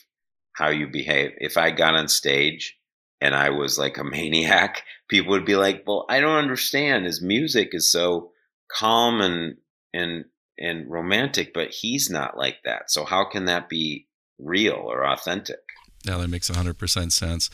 how 0.53 0.69
you 0.69 0.87
behave. 0.87 1.31
If 1.37 1.57
I 1.57 1.71
got 1.71 1.95
on 1.95 2.07
stage 2.07 2.77
and 3.19 3.33
I 3.33 3.49
was 3.49 3.79
like 3.79 3.97
a 3.97 4.03
maniac, 4.03 4.83
people 5.09 5.31
would 5.31 5.45
be 5.45 5.55
like, 5.55 5.83
"Well, 5.85 6.05
I 6.09 6.19
don't 6.19 6.37
understand. 6.37 7.05
His 7.05 7.21
music 7.21 7.69
is 7.73 7.91
so 7.91 8.31
calm 8.71 9.19
and 9.19 9.57
and 9.93 10.25
and 10.59 10.89
romantic, 10.89 11.53
but 11.53 11.71
he's 11.71 12.09
not 12.11 12.37
like 12.37 12.57
that. 12.63 12.91
So 12.91 13.05
how 13.05 13.25
can 13.25 13.45
that 13.45 13.69
be 13.69 14.07
real 14.39 14.75
or 14.75 15.05
authentic. 15.05 15.59
Yeah, 16.03 16.17
that 16.17 16.27
makes 16.27 16.49
100% 16.49 17.11
sense. 17.11 17.49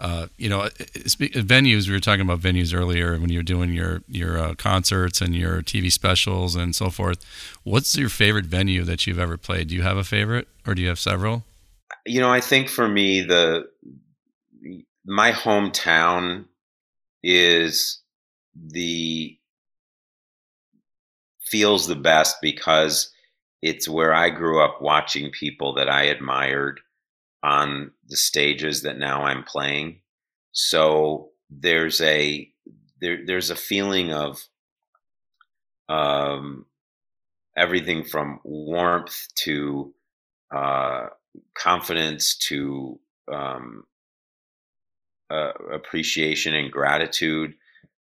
Uh, 0.00 0.28
you 0.38 0.48
know, 0.48 0.62
venues. 0.62 1.86
We 1.86 1.92
were 1.92 2.00
talking 2.00 2.22
about 2.22 2.40
venues 2.40 2.74
earlier 2.74 3.20
when 3.20 3.28
you're 3.28 3.42
doing 3.42 3.74
your 3.74 4.02
your 4.08 4.38
uh, 4.38 4.54
concerts 4.54 5.20
and 5.20 5.34
your 5.34 5.60
TV 5.60 5.92
specials 5.92 6.56
and 6.56 6.74
so 6.74 6.88
forth. 6.88 7.22
What's 7.64 7.94
your 7.98 8.08
favorite 8.08 8.46
venue 8.46 8.82
that 8.84 9.06
you've 9.06 9.18
ever 9.18 9.36
played? 9.36 9.68
Do 9.68 9.74
you 9.74 9.82
have 9.82 9.98
a 9.98 10.04
favorite, 10.04 10.48
or 10.66 10.74
do 10.74 10.80
you 10.80 10.88
have 10.88 10.98
several? 10.98 11.44
You 12.06 12.18
know, 12.18 12.32
I 12.32 12.40
think 12.40 12.70
for 12.70 12.88
me, 12.88 13.20
the 13.20 13.68
my 15.04 15.32
hometown 15.32 16.46
is 17.22 18.00
the 18.56 19.36
feels 21.42 21.86
the 21.86 21.96
best 21.96 22.36
because 22.40 23.12
it's 23.60 23.86
where 23.86 24.14
I 24.14 24.30
grew 24.30 24.64
up 24.64 24.80
watching 24.80 25.30
people 25.30 25.74
that 25.74 25.90
I 25.90 26.04
admired 26.04 26.80
on 27.42 27.92
the 28.08 28.16
stages 28.16 28.82
that 28.82 28.98
now 28.98 29.22
I'm 29.22 29.44
playing. 29.44 30.00
So 30.52 31.30
there's 31.48 32.00
a 32.00 32.48
there, 33.00 33.24
there's 33.24 33.50
a 33.50 33.56
feeling 33.56 34.12
of 34.12 34.38
um, 35.88 36.66
everything 37.56 38.04
from 38.04 38.40
warmth 38.44 39.26
to 39.36 39.94
uh, 40.54 41.06
confidence 41.54 42.36
to 42.36 42.98
um, 43.32 43.84
uh, 45.30 45.52
appreciation 45.72 46.54
and 46.54 46.70
gratitude 46.72 47.54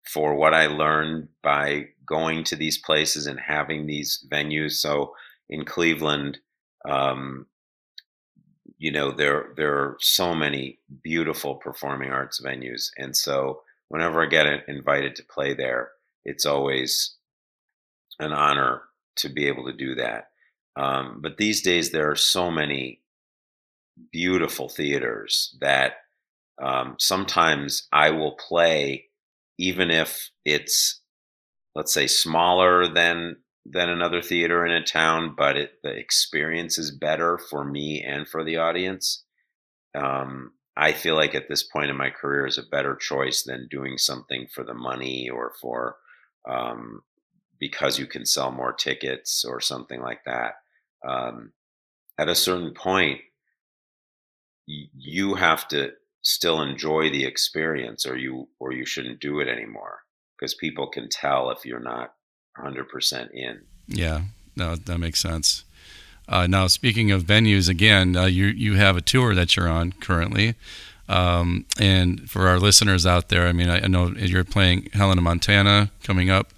for 0.06 0.34
what 0.34 0.54
I 0.54 0.66
learned 0.66 1.28
by 1.42 1.88
going 2.06 2.44
to 2.44 2.56
these 2.56 2.78
places 2.78 3.26
and 3.26 3.38
having 3.38 3.86
these 3.86 4.26
venues. 4.32 4.72
So 4.72 5.14
in 5.50 5.64
Cleveland, 5.64 6.38
um, 6.88 7.46
you 8.78 8.92
know, 8.92 9.10
there 9.10 9.52
there 9.56 9.74
are 9.74 9.96
so 10.00 10.34
many 10.34 10.78
beautiful 11.02 11.56
performing 11.56 12.10
arts 12.10 12.40
venues, 12.40 12.90
and 12.96 13.16
so 13.16 13.62
whenever 13.88 14.22
I 14.22 14.26
get 14.26 14.68
invited 14.68 15.16
to 15.16 15.24
play 15.24 15.54
there, 15.54 15.90
it's 16.24 16.46
always 16.46 17.16
an 18.20 18.32
honor 18.32 18.82
to 19.16 19.28
be 19.28 19.46
able 19.46 19.66
to 19.66 19.72
do 19.72 19.94
that. 19.96 20.28
Um, 20.76 21.18
but 21.20 21.38
these 21.38 21.62
days, 21.62 21.90
there 21.90 22.10
are 22.10 22.16
so 22.16 22.50
many 22.50 23.00
beautiful 24.12 24.68
theaters 24.68 25.56
that 25.60 25.94
um, 26.62 26.94
sometimes 26.98 27.88
I 27.92 28.10
will 28.10 28.32
play, 28.32 29.06
even 29.58 29.90
if 29.90 30.30
it's, 30.44 31.00
let's 31.74 31.92
say, 31.92 32.06
smaller 32.06 32.86
than 32.86 33.36
than 33.70 33.88
another 33.88 34.22
theater 34.22 34.64
in 34.64 34.72
a 34.72 34.84
town, 34.84 35.34
but 35.36 35.56
it, 35.56 35.72
the 35.82 35.90
experience 35.90 36.78
is 36.78 36.90
better 36.90 37.38
for 37.38 37.64
me 37.64 38.02
and 38.02 38.28
for 38.28 38.44
the 38.44 38.56
audience. 38.56 39.24
Um, 39.94 40.52
I 40.76 40.92
feel 40.92 41.16
like 41.16 41.34
at 41.34 41.48
this 41.48 41.62
point 41.64 41.90
in 41.90 41.96
my 41.96 42.10
career 42.10 42.46
is 42.46 42.58
a 42.58 42.62
better 42.62 42.94
choice 42.94 43.42
than 43.42 43.68
doing 43.68 43.98
something 43.98 44.46
for 44.52 44.64
the 44.64 44.74
money 44.74 45.28
or 45.28 45.52
for 45.60 45.96
um, 46.48 47.02
because 47.58 47.98
you 47.98 48.06
can 48.06 48.24
sell 48.24 48.50
more 48.50 48.72
tickets 48.72 49.44
or 49.44 49.60
something 49.60 50.00
like 50.00 50.24
that. 50.24 50.54
Um, 51.06 51.52
at 52.18 52.28
a 52.28 52.34
certain 52.34 52.74
point, 52.74 53.20
y- 54.68 54.90
you 54.96 55.34
have 55.34 55.66
to 55.68 55.92
still 56.22 56.62
enjoy 56.62 57.10
the 57.10 57.24
experience, 57.24 58.06
or 58.06 58.16
you 58.16 58.48
or 58.60 58.72
you 58.72 58.84
shouldn't 58.84 59.20
do 59.20 59.40
it 59.40 59.48
anymore 59.48 60.00
because 60.38 60.54
people 60.54 60.88
can 60.88 61.08
tell 61.08 61.50
if 61.50 61.64
you're 61.64 61.80
not 61.80 62.12
100% 62.62 63.30
in. 63.32 63.62
Yeah, 63.86 64.22
no, 64.56 64.76
that 64.76 64.98
makes 64.98 65.20
sense. 65.20 65.64
Uh, 66.28 66.46
now, 66.46 66.66
speaking 66.66 67.10
of 67.10 67.24
venues, 67.24 67.68
again, 67.68 68.14
uh, 68.14 68.26
you 68.26 68.46
you 68.46 68.74
have 68.74 68.96
a 68.96 69.00
tour 69.00 69.34
that 69.34 69.56
you're 69.56 69.68
on 69.68 69.92
currently, 69.92 70.54
um, 71.08 71.64
and 71.80 72.28
for 72.30 72.48
our 72.48 72.58
listeners 72.58 73.06
out 73.06 73.30
there, 73.30 73.46
I 73.46 73.52
mean, 73.52 73.70
I, 73.70 73.84
I 73.84 73.86
know 73.86 74.08
you're 74.08 74.44
playing 74.44 74.90
Helena, 74.92 75.22
Montana, 75.22 75.90
coming 76.02 76.28
up, 76.28 76.52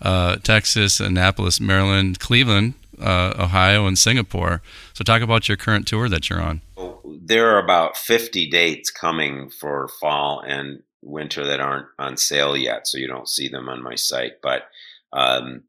uh, 0.00 0.36
Texas, 0.36 1.00
Annapolis, 1.00 1.58
Maryland, 1.60 2.20
Cleveland, 2.20 2.74
uh, 3.00 3.34
Ohio, 3.36 3.86
and 3.86 3.98
Singapore. 3.98 4.62
So, 4.94 5.02
talk 5.02 5.20
about 5.20 5.48
your 5.48 5.56
current 5.56 5.88
tour 5.88 6.08
that 6.08 6.30
you're 6.30 6.40
on. 6.40 6.60
There 7.04 7.50
are 7.50 7.62
about 7.62 7.96
50 7.96 8.48
dates 8.48 8.90
coming 8.90 9.50
for 9.50 9.88
fall 10.00 10.40
and 10.46 10.82
winter 11.02 11.44
that 11.44 11.58
aren't 11.58 11.86
on 11.98 12.16
sale 12.16 12.56
yet, 12.56 12.86
so 12.86 12.98
you 12.98 13.08
don't 13.08 13.28
see 13.28 13.48
them 13.48 13.68
on 13.68 13.82
my 13.82 13.96
site, 13.96 14.40
but 14.42 14.68
um, 15.12 15.64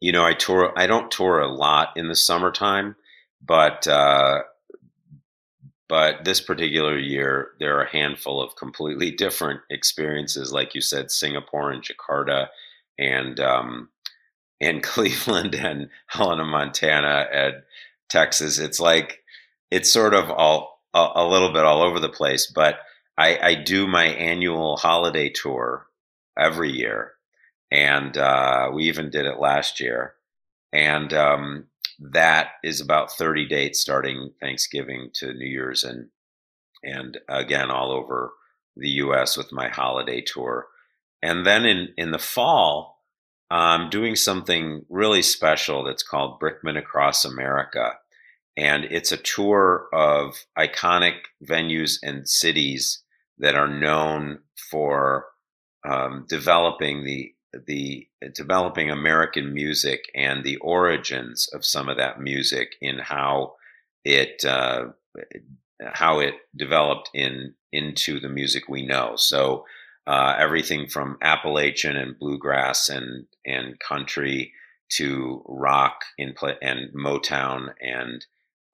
you 0.00 0.12
know, 0.12 0.24
I 0.24 0.34
tour. 0.34 0.72
I 0.76 0.86
don't 0.86 1.10
tour 1.10 1.40
a 1.40 1.48
lot 1.48 1.90
in 1.96 2.08
the 2.08 2.16
summertime, 2.16 2.96
but 3.40 3.86
uh, 3.86 4.42
but 5.88 6.24
this 6.24 6.40
particular 6.40 6.98
year 6.98 7.52
there 7.60 7.78
are 7.78 7.84
a 7.84 7.92
handful 7.92 8.42
of 8.42 8.56
completely 8.56 9.10
different 9.16 9.60
experiences. 9.70 10.52
Like 10.52 10.74
you 10.74 10.80
said, 10.80 11.10
Singapore 11.10 11.70
and 11.70 11.84
Jakarta, 11.84 12.48
and 12.98 13.38
um, 13.38 13.90
and 14.60 14.82
Cleveland 14.82 15.54
and 15.54 15.88
Helena, 16.06 16.44
Montana, 16.44 17.28
and 17.32 17.54
Texas. 18.08 18.58
It's 18.58 18.80
like 18.80 19.20
it's 19.70 19.92
sort 19.92 20.14
of 20.14 20.30
all 20.30 20.80
a, 20.94 21.08
a 21.16 21.28
little 21.28 21.52
bit 21.52 21.64
all 21.64 21.82
over 21.82 22.00
the 22.00 22.08
place, 22.08 22.50
but 22.52 22.80
I, 23.16 23.38
I 23.40 23.54
do 23.54 23.86
my 23.86 24.06
annual 24.06 24.76
holiday 24.76 25.28
tour 25.28 25.86
every 26.36 26.72
year 26.72 27.12
and 27.72 28.18
uh, 28.18 28.70
we 28.72 28.84
even 28.84 29.08
did 29.08 29.24
it 29.24 29.40
last 29.40 29.80
year. 29.80 30.12
And 30.74 31.12
um, 31.14 31.64
that 31.98 32.48
is 32.62 32.82
about 32.82 33.12
30 33.12 33.48
dates 33.48 33.80
starting 33.80 34.30
Thanksgiving 34.40 35.08
to 35.14 35.32
New 35.32 35.46
Year's, 35.46 35.82
and 35.82 36.08
and 36.84 37.18
again 37.28 37.70
all 37.70 37.90
over 37.90 38.32
the 38.76 38.90
U.S. 38.90 39.36
with 39.36 39.52
my 39.52 39.68
holiday 39.68 40.20
tour. 40.20 40.66
And 41.22 41.46
then 41.46 41.64
in 41.64 41.94
in 41.96 42.10
the 42.10 42.18
fall, 42.18 43.02
I'm 43.50 43.88
doing 43.88 44.16
something 44.16 44.84
really 44.88 45.22
special 45.22 45.84
that's 45.84 46.02
called 46.02 46.40
Brickman 46.40 46.78
Across 46.78 47.24
America. 47.24 47.92
And 48.54 48.84
it's 48.84 49.12
a 49.12 49.16
tour 49.16 49.86
of 49.94 50.44
iconic 50.58 51.14
venues 51.42 51.98
and 52.02 52.28
cities 52.28 53.02
that 53.38 53.54
are 53.54 53.68
known 53.68 54.40
for 54.70 55.26
um, 55.88 56.26
developing 56.28 57.04
the 57.04 57.32
the 57.66 58.06
developing 58.34 58.90
American 58.90 59.52
music 59.52 60.10
and 60.14 60.44
the 60.44 60.56
origins 60.56 61.48
of 61.52 61.64
some 61.64 61.88
of 61.88 61.96
that 61.96 62.20
music 62.20 62.74
in 62.80 62.98
how 62.98 63.54
it 64.04 64.44
uh, 64.44 64.86
how 65.84 66.20
it 66.20 66.34
developed 66.56 67.10
in 67.14 67.54
into 67.72 68.20
the 68.20 68.28
music 68.28 68.68
we 68.68 68.84
know. 68.84 69.14
So 69.16 69.64
uh, 70.06 70.34
everything 70.38 70.88
from 70.88 71.18
Appalachian 71.22 71.96
and 71.96 72.18
bluegrass 72.18 72.88
and 72.88 73.26
and 73.44 73.78
country 73.78 74.52
to 74.90 75.42
rock 75.46 76.00
play, 76.36 76.56
and 76.60 76.92
Motown 76.94 77.72
and 77.80 78.24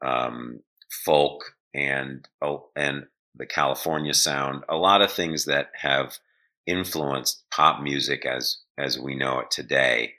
um, 0.05 0.61
folk 1.05 1.55
and 1.75 2.27
oh, 2.43 2.69
and 2.77 3.07
the 3.35 3.47
California 3.47 4.15
sound. 4.15 4.65
A 4.69 4.77
lot 4.77 5.03
of 5.03 5.13
things 5.13 5.45
that 5.45 5.71
have 5.75 6.19
influenced 6.67 7.45
pop 7.51 7.83
music 7.83 8.27
as 8.27 8.59
as 8.79 8.99
we 8.99 9.15
know 9.15 9.41
it 9.41 9.51
today 9.51 10.15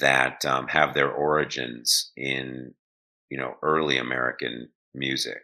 that 0.00 0.44
um, 0.44 0.68
have 0.68 0.94
their 0.94 1.10
origins 1.10 2.12
in 2.16 2.74
you 3.30 3.38
know 3.38 3.56
early 3.62 3.98
American 3.98 4.68
music. 4.94 5.42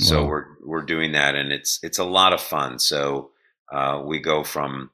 Wow. 0.00 0.06
So 0.06 0.26
we're 0.26 0.46
we're 0.64 0.82
doing 0.82 1.12
that, 1.12 1.34
and 1.34 1.52
it's 1.52 1.78
it's 1.82 1.98
a 1.98 2.04
lot 2.04 2.32
of 2.32 2.40
fun. 2.40 2.78
So 2.78 3.30
uh, 3.70 4.02
we 4.04 4.18
go 4.18 4.44
from 4.44 4.90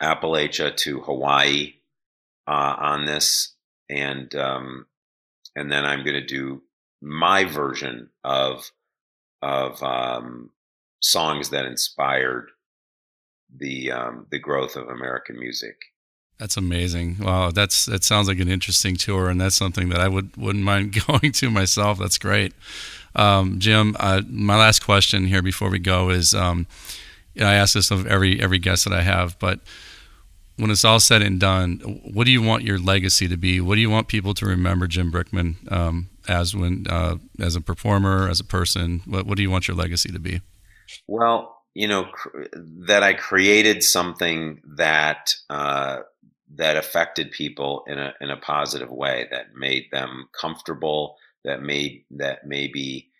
Appalachia 0.00 0.76
to 0.78 1.00
Hawaii 1.00 1.74
uh, 2.46 2.74
on 2.78 3.04
this, 3.06 3.54
and 3.88 4.34
um, 4.34 4.86
and 5.56 5.70
then 5.70 5.84
I'm 5.84 6.04
going 6.04 6.20
to 6.20 6.26
do 6.26 6.62
my 7.00 7.44
version 7.44 8.10
of 8.24 8.70
of 9.40 9.82
um, 9.82 10.50
songs 11.00 11.50
that 11.50 11.64
inspired 11.64 12.50
the 13.54 13.92
um, 13.92 14.26
the 14.30 14.38
growth 14.38 14.76
of 14.76 14.88
American 14.88 15.38
music. 15.38 15.76
That's 16.42 16.56
amazing. 16.56 17.18
Wow, 17.20 17.52
that's 17.52 17.86
that 17.86 18.02
sounds 18.02 18.26
like 18.26 18.40
an 18.40 18.48
interesting 18.48 18.96
tour, 18.96 19.28
and 19.28 19.40
that's 19.40 19.54
something 19.54 19.90
that 19.90 20.00
I 20.00 20.08
would 20.08 20.36
wouldn't 20.36 20.64
mind 20.64 21.00
going 21.06 21.30
to 21.30 21.50
myself. 21.50 22.00
That's 22.00 22.18
great, 22.18 22.52
um, 23.14 23.60
Jim. 23.60 23.94
Uh, 24.00 24.22
my 24.28 24.56
last 24.56 24.84
question 24.84 25.26
here 25.26 25.40
before 25.40 25.70
we 25.70 25.78
go 25.78 26.10
is, 26.10 26.34
um, 26.34 26.66
I 27.38 27.54
ask 27.54 27.74
this 27.74 27.92
of 27.92 28.08
every 28.08 28.42
every 28.42 28.58
guest 28.58 28.82
that 28.86 28.92
I 28.92 29.02
have, 29.02 29.38
but 29.38 29.60
when 30.56 30.72
it's 30.72 30.84
all 30.84 30.98
said 30.98 31.22
and 31.22 31.38
done, 31.38 31.78
what 32.12 32.24
do 32.24 32.32
you 32.32 32.42
want 32.42 32.64
your 32.64 32.80
legacy 32.80 33.28
to 33.28 33.36
be? 33.36 33.60
What 33.60 33.76
do 33.76 33.80
you 33.80 33.90
want 33.90 34.08
people 34.08 34.34
to 34.34 34.44
remember 34.44 34.88
Jim 34.88 35.12
Brickman 35.12 35.70
um, 35.70 36.08
as 36.26 36.56
when 36.56 36.86
uh, 36.90 37.18
as 37.38 37.54
a 37.54 37.60
performer, 37.60 38.28
as 38.28 38.40
a 38.40 38.44
person? 38.44 39.02
What, 39.06 39.26
what 39.26 39.36
do 39.36 39.44
you 39.44 39.50
want 39.52 39.68
your 39.68 39.76
legacy 39.76 40.10
to 40.10 40.18
be? 40.18 40.40
Well, 41.06 41.62
you 41.74 41.88
know 41.88 42.06
cr- 42.12 42.46
that 42.86 43.02
I 43.02 43.14
created 43.14 43.82
something 43.82 44.60
that 44.76 45.34
uh, 45.48 46.00
that 46.56 46.76
affected 46.76 47.30
people 47.30 47.84
in 47.86 47.98
a 47.98 48.12
in 48.20 48.30
a 48.30 48.36
positive 48.36 48.90
way 48.90 49.26
that 49.30 49.54
made 49.54 49.86
them 49.90 50.28
comfortable 50.38 51.16
that 51.44 51.62
made 51.62 52.04
that 52.10 52.46
maybe 52.46 53.10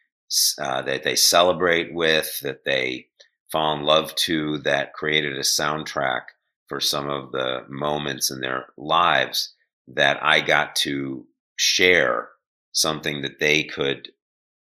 uh, 0.58 0.82
that 0.82 1.02
they 1.02 1.16
celebrate 1.16 1.92
with, 1.92 2.40
that 2.40 2.64
they 2.64 3.06
fall 3.50 3.76
in 3.76 3.82
love 3.82 4.14
to, 4.14 4.58
that 4.58 4.94
created 4.94 5.36
a 5.36 5.40
soundtrack 5.40 6.22
for 6.68 6.80
some 6.80 7.08
of 7.10 7.32
the 7.32 7.64
moments 7.68 8.30
in 8.30 8.40
their 8.40 8.66
lives 8.78 9.54
that 9.88 10.18
I 10.22 10.40
got 10.40 10.74
to 10.76 11.26
share 11.56 12.28
something 12.72 13.20
that 13.22 13.40
they 13.40 13.64
could 13.64 14.08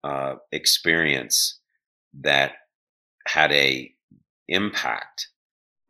uh, 0.03 0.35
experience 0.51 1.59
that 2.21 2.53
had 3.27 3.51
a 3.51 3.93
impact 4.47 5.27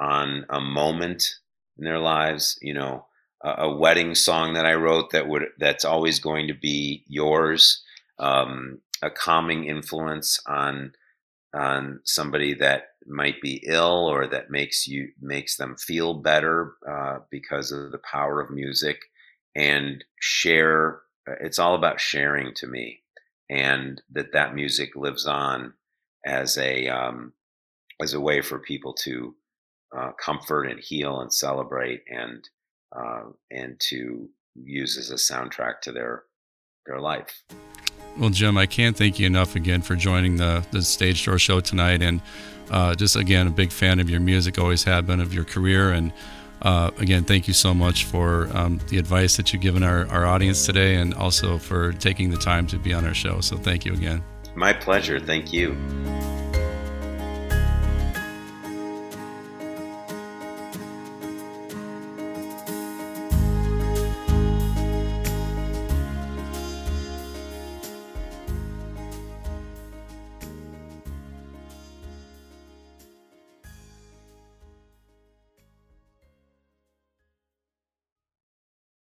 on 0.02 0.46
a 0.50 0.60
moment 0.60 1.36
in 1.82 1.86
their 1.86 2.00
lives. 2.00 2.58
You 2.62 2.76
know, 2.76 3.06
a, 3.44 3.64
a 3.64 3.76
wedding 3.76 4.16
song 4.16 4.54
that 4.54 4.66
I 4.66 4.76
wrote 4.76 5.12
that 5.12 5.28
would 5.28 5.48
that's 5.60 5.84
always 5.84 6.20
going 6.20 6.48
to 6.48 6.54
be 6.54 7.04
yours. 7.08 7.84
Um, 8.20 8.80
a 9.02 9.10
calming 9.10 9.66
influence 9.66 10.40
on 10.48 10.94
on 11.54 12.00
somebody 12.06 12.54
that 12.54 12.92
might 13.08 13.42
be 13.42 13.64
ill 13.66 14.08
or 14.08 14.28
that 14.28 14.52
makes 14.52 14.88
you 14.88 15.10
makes 15.20 15.58
them 15.58 15.76
feel 15.76 16.14
better 16.14 16.76
uh, 16.88 17.20
because 17.30 17.72
of 17.72 17.92
the 17.92 18.00
power 18.00 18.40
of 18.40 18.52
music 18.52 19.02
and 19.56 20.04
share 20.20 21.02
it's 21.42 21.60
all 21.60 21.76
about 21.76 22.00
sharing 22.00 22.54
to 22.54 22.68
me 22.68 23.02
and 23.50 24.02
that 24.12 24.32
that 24.32 24.56
music 24.56 24.96
lives 24.96 25.26
on 25.26 25.74
as 26.26 26.58
a 26.58 26.88
um, 26.88 27.34
as 28.02 28.14
a 28.14 28.22
way 28.22 28.42
for 28.42 28.60
people 28.60 28.94
to 28.94 29.36
uh, 29.96 30.12
comfort 30.14 30.64
and 30.64 30.80
heal 30.80 31.22
and 31.22 31.34
celebrate 31.34 32.02
and 32.10 32.48
uh, 32.96 33.24
and 33.50 33.80
to 33.80 34.30
use 34.56 34.98
as 34.98 35.12
a 35.12 35.16
soundtrack 35.16 35.82
to 35.82 35.92
their 35.92 36.24
their 36.86 37.00
life. 37.00 37.44
Well, 38.18 38.30
Jim, 38.30 38.58
I 38.58 38.66
can't 38.66 38.98
thank 38.98 39.20
you 39.20 39.28
enough 39.28 39.56
again 39.56 39.82
for 39.82 39.96
joining 39.96 40.38
the 40.38 40.66
the 40.72 40.82
Stage 40.82 41.24
Door 41.26 41.40
Show 41.40 41.60
tonight, 41.62 42.02
and 42.02 42.22
uh, 42.70 42.96
just 42.96 43.16
again 43.16 43.48
a 43.48 43.52
big 43.52 43.72
fan 43.72 44.00
of 44.00 44.10
your 44.10 44.20
music, 44.20 44.60
always 44.60 44.84
have 44.84 45.08
been 45.08 45.20
of 45.20 45.34
your 45.34 45.46
career, 45.46 45.92
and 45.92 46.12
uh, 46.62 46.92
again, 47.00 47.24
thank 47.24 47.48
you 47.48 47.54
so 47.54 47.74
much 47.74 48.06
for 48.06 48.50
um, 48.56 48.80
the 48.90 48.98
advice 48.98 49.36
that 49.38 49.52
you've 49.52 49.62
given 49.62 49.82
our, 49.82 50.08
our 50.10 50.26
audience 50.26 50.66
today, 50.66 50.96
and 50.96 51.14
also 51.14 51.58
for 51.58 51.94
taking 51.94 52.30
the 52.30 52.38
time 52.38 52.68
to 52.68 52.78
be 52.78 52.94
on 52.94 53.06
our 53.06 53.14
show. 53.14 53.42
So, 53.42 53.58
thank 53.58 53.86
you 53.86 53.94
again. 53.94 54.24
My 54.56 54.74
pleasure. 54.74 55.20
Thank 55.20 55.54
you. 55.54 55.76